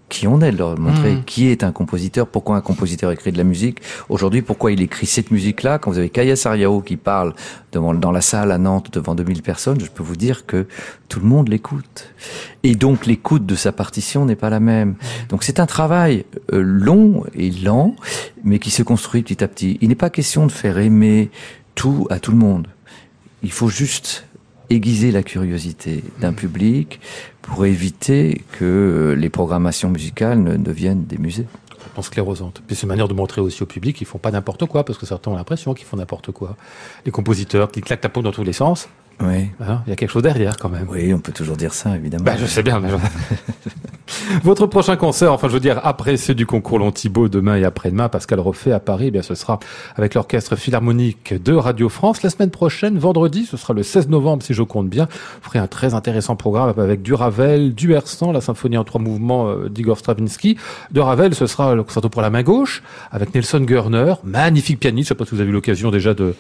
[0.09, 1.24] qui on est, de leur montrer Mhm.
[1.24, 3.82] qui est un compositeur, pourquoi un compositeur écrit de la musique.
[4.09, 5.78] Aujourd'hui, pourquoi il écrit cette musique-là.
[5.78, 7.34] Quand vous avez Kaya Sariao qui parle
[7.72, 10.66] devant, dans la salle à Nantes devant 2000 personnes, je peux vous dire que
[11.11, 12.09] tout le monde l'écoute.
[12.62, 14.94] Et donc l'écoute de sa partition n'est pas la même.
[15.28, 16.24] Donc c'est un travail
[16.55, 17.96] euh, long et lent,
[18.44, 19.76] mais qui se construit petit à petit.
[19.82, 21.30] Il n'est pas question de faire aimer
[21.74, 22.66] tout à tout le monde.
[23.43, 24.26] Il faut juste
[24.70, 27.01] aiguiser la curiosité d'un public
[27.43, 31.47] pour éviter que les programmations musicales ne deviennent des musées.
[31.70, 32.62] complètement sclérosante.
[32.66, 34.99] Puis c'est une manière de montrer aussi au public qu'ils font pas n'importe quoi, parce
[34.99, 36.57] que certains ont l'impression qu'ils font n'importe quoi.
[37.05, 38.88] Les compositeurs qui claquent la peau dans tous les sens,
[39.20, 39.50] Oui.
[39.60, 40.86] hein, il y a quelque chose derrière quand même.
[40.90, 42.24] Oui, on peut toujours dire ça, évidemment.
[42.24, 42.80] Bah, je sais bien.
[42.80, 42.88] mais
[44.42, 48.08] Votre prochain concert, enfin je veux dire après ceux du concours Long-Thibault demain et après-demain,
[48.08, 49.58] Pascal refait à Paris, eh bien ce sera
[49.96, 52.22] avec l'orchestre philharmonique de Radio France.
[52.22, 55.58] La semaine prochaine, vendredi, ce sera le 16 novembre si je compte bien, vous ferez
[55.58, 59.68] un très intéressant programme avec du Ravel, du Hersan, la symphonie en trois mouvements euh,
[59.68, 60.56] d'Igor Stravinsky.
[60.90, 65.06] De Ravel, ce sera le concerto pour la main gauche avec Nelson Görner, magnifique pianiste.
[65.06, 66.34] Je sais pas si vous avez eu l'occasion déjà de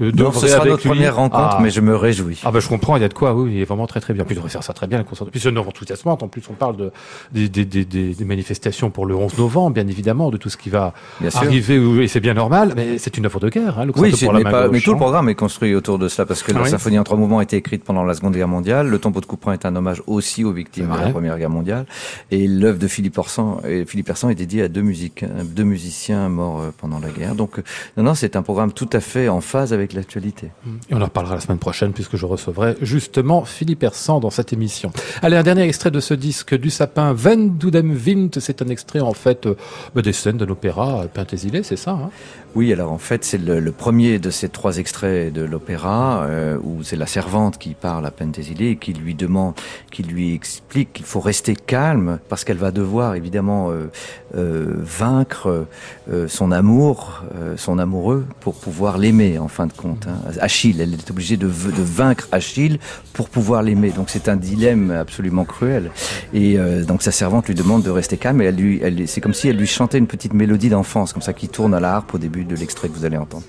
[0.00, 0.90] de Donc, ce sera avec notre lui.
[0.90, 1.60] première rencontre, Ah.
[1.62, 2.40] mais je me réjouis.
[2.44, 4.12] Ah bah je comprends, il y a de quoi, oui, il est vraiment très très
[4.14, 4.24] bien.
[4.24, 5.26] Puis il devrait faire ça très bien, le concert.
[5.30, 6.22] Puis c'est une œuvre enthousiasmante.
[6.22, 6.92] En plus, on parle de,
[7.32, 10.70] des, des, des, des, manifestations pour le 11 novembre, bien évidemment, de tout ce qui
[10.70, 13.92] va Bien arriver, et c'est bien normal, mais c'est une œuvre de guerre, hein, le
[13.96, 14.98] Oui, pour la mais, main pas- mais tout le hein.
[14.98, 17.38] programme est construit autour de cela parce que Ah la oui symphonie en trois mouvements
[17.38, 18.88] a été écrite pendant la Seconde Guerre mondiale.
[18.88, 21.86] Le tombeau de Couperin est un hommage aussi aux victimes de la Première Guerre mondiale.
[22.30, 26.28] Et l'œuvre de Philippe Orsan, et Philippe Orsan est dédiée à deux, musiques, deux musiciens
[26.28, 27.34] morts euh, pendant la guerre.
[27.34, 27.62] Donc, euh,
[27.96, 30.50] non, non, c'est un programme tout à fait en phase avec l'actualité.
[30.88, 34.52] Et on en reparlera la semaine prochaine puisque je recevrai justement Philippe Hersan dans cette
[34.52, 34.90] émission.
[35.22, 38.38] Allez, un dernier extrait de ce disque du sapin Wenn du dem Wind.
[38.40, 39.56] C'est un extrait en fait euh,
[39.94, 42.10] bah, des scènes de l'opéra euh, Penthesilée, c'est ça hein?
[42.56, 46.56] Oui, alors en fait, c'est le, le premier de ces trois extraits de l'opéra euh,
[46.62, 49.54] où c'est la servante qui parle à Penthesilée et qui lui demande,
[49.90, 53.90] qui lui explique qu'il faut rester calme parce qu'elle va devoir évidemment euh,
[54.36, 55.66] euh, vaincre
[56.08, 60.06] euh, son amour, euh, son amoureux pour pouvoir l'aimer en fin de compte.
[60.06, 60.14] hein.
[60.40, 62.78] Achille, elle est obligée de, de vaincre Achille
[63.14, 63.90] pour pouvoir l'aimer.
[63.90, 65.90] Donc c'est un dilemme absolument cruel.
[66.32, 69.20] Et euh, donc sa servante lui demande de rester calme et elle lui, elle, c'est
[69.20, 71.96] comme si elle lui chantait une petite mélodie d'enfance, comme ça qui tourne à la
[71.96, 73.44] harpe au début de l'extrait que vous allez entendre.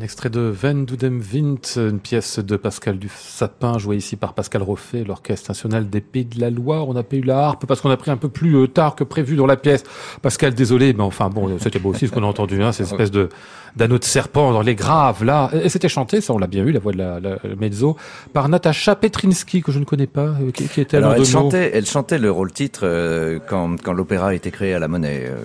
[0.00, 4.16] Un extrait de Ven du dem Wind, une pièce de Pascal du Sapin, jouée ici
[4.16, 6.88] par Pascal Roffet, l'Orchestre national des Pays de la Loire.
[6.88, 8.94] On n'a pas eu la harpe parce qu'on a pris un peu plus euh, tard
[8.94, 9.82] que prévu dans la pièce.
[10.22, 13.10] Pascal, désolé, mais enfin bon, c'était beau aussi ce qu'on a entendu, hein, cette espèce
[13.10, 13.28] de
[13.76, 15.50] d'anneau de serpent dans les graves là.
[15.52, 17.96] Et c'était chanté, ça on l'a bien vu, la voix de la, la mezzo,
[18.32, 21.70] par Natacha Petrinski que je ne connais pas, euh, qui, qui était Alors, elle chantait,
[21.74, 25.26] elle chantait le rôle titre euh, quand, quand l'opéra a été créé à la Monnaie.
[25.26, 25.36] Euh,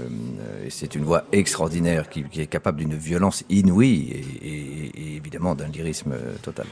[0.70, 5.56] c'est une voix extraordinaire qui, qui est capable d'une violence inouïe et, et- et évidemment
[5.56, 6.66] d'un lyrisme euh, total.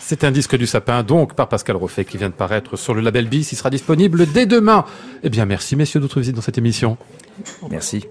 [0.00, 3.00] C'est un disque du sapin, donc par Pascal Roffet, qui vient de paraître sur le
[3.00, 3.52] label Bis.
[3.52, 4.84] Il sera disponible dès demain.
[5.22, 6.96] Eh bien, merci messieurs d'autres visites dans cette émission.
[7.70, 8.04] Merci.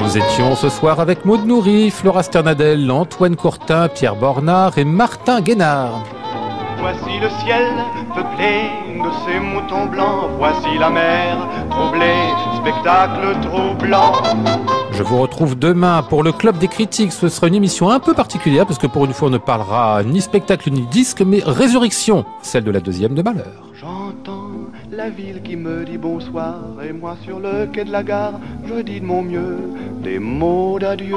[0.00, 5.40] Nous étions ce soir avec Maud Nourri, Flora Sternadel, Antoine Courtin, Pierre Bornard et Martin
[5.40, 6.02] Guénard.
[6.80, 7.66] Voici le ciel
[8.14, 8.70] peuplé
[9.02, 10.30] de ces moutons blancs.
[10.38, 11.36] Voici la mer
[11.70, 14.12] troublée, spectacle troublant.
[14.92, 17.12] Je vous retrouve demain pour le Club des critiques.
[17.12, 20.02] Ce sera une émission un peu particulière parce que pour une fois on ne parlera
[20.02, 23.70] ni spectacle ni disque, mais résurrection, celle de la deuxième de Malheur.
[23.74, 24.50] J'entends
[24.90, 28.80] la ville qui me dit bonsoir et moi sur le quai de la gare, je
[28.82, 29.58] dis de mon mieux
[30.02, 31.16] des mots d'adieu.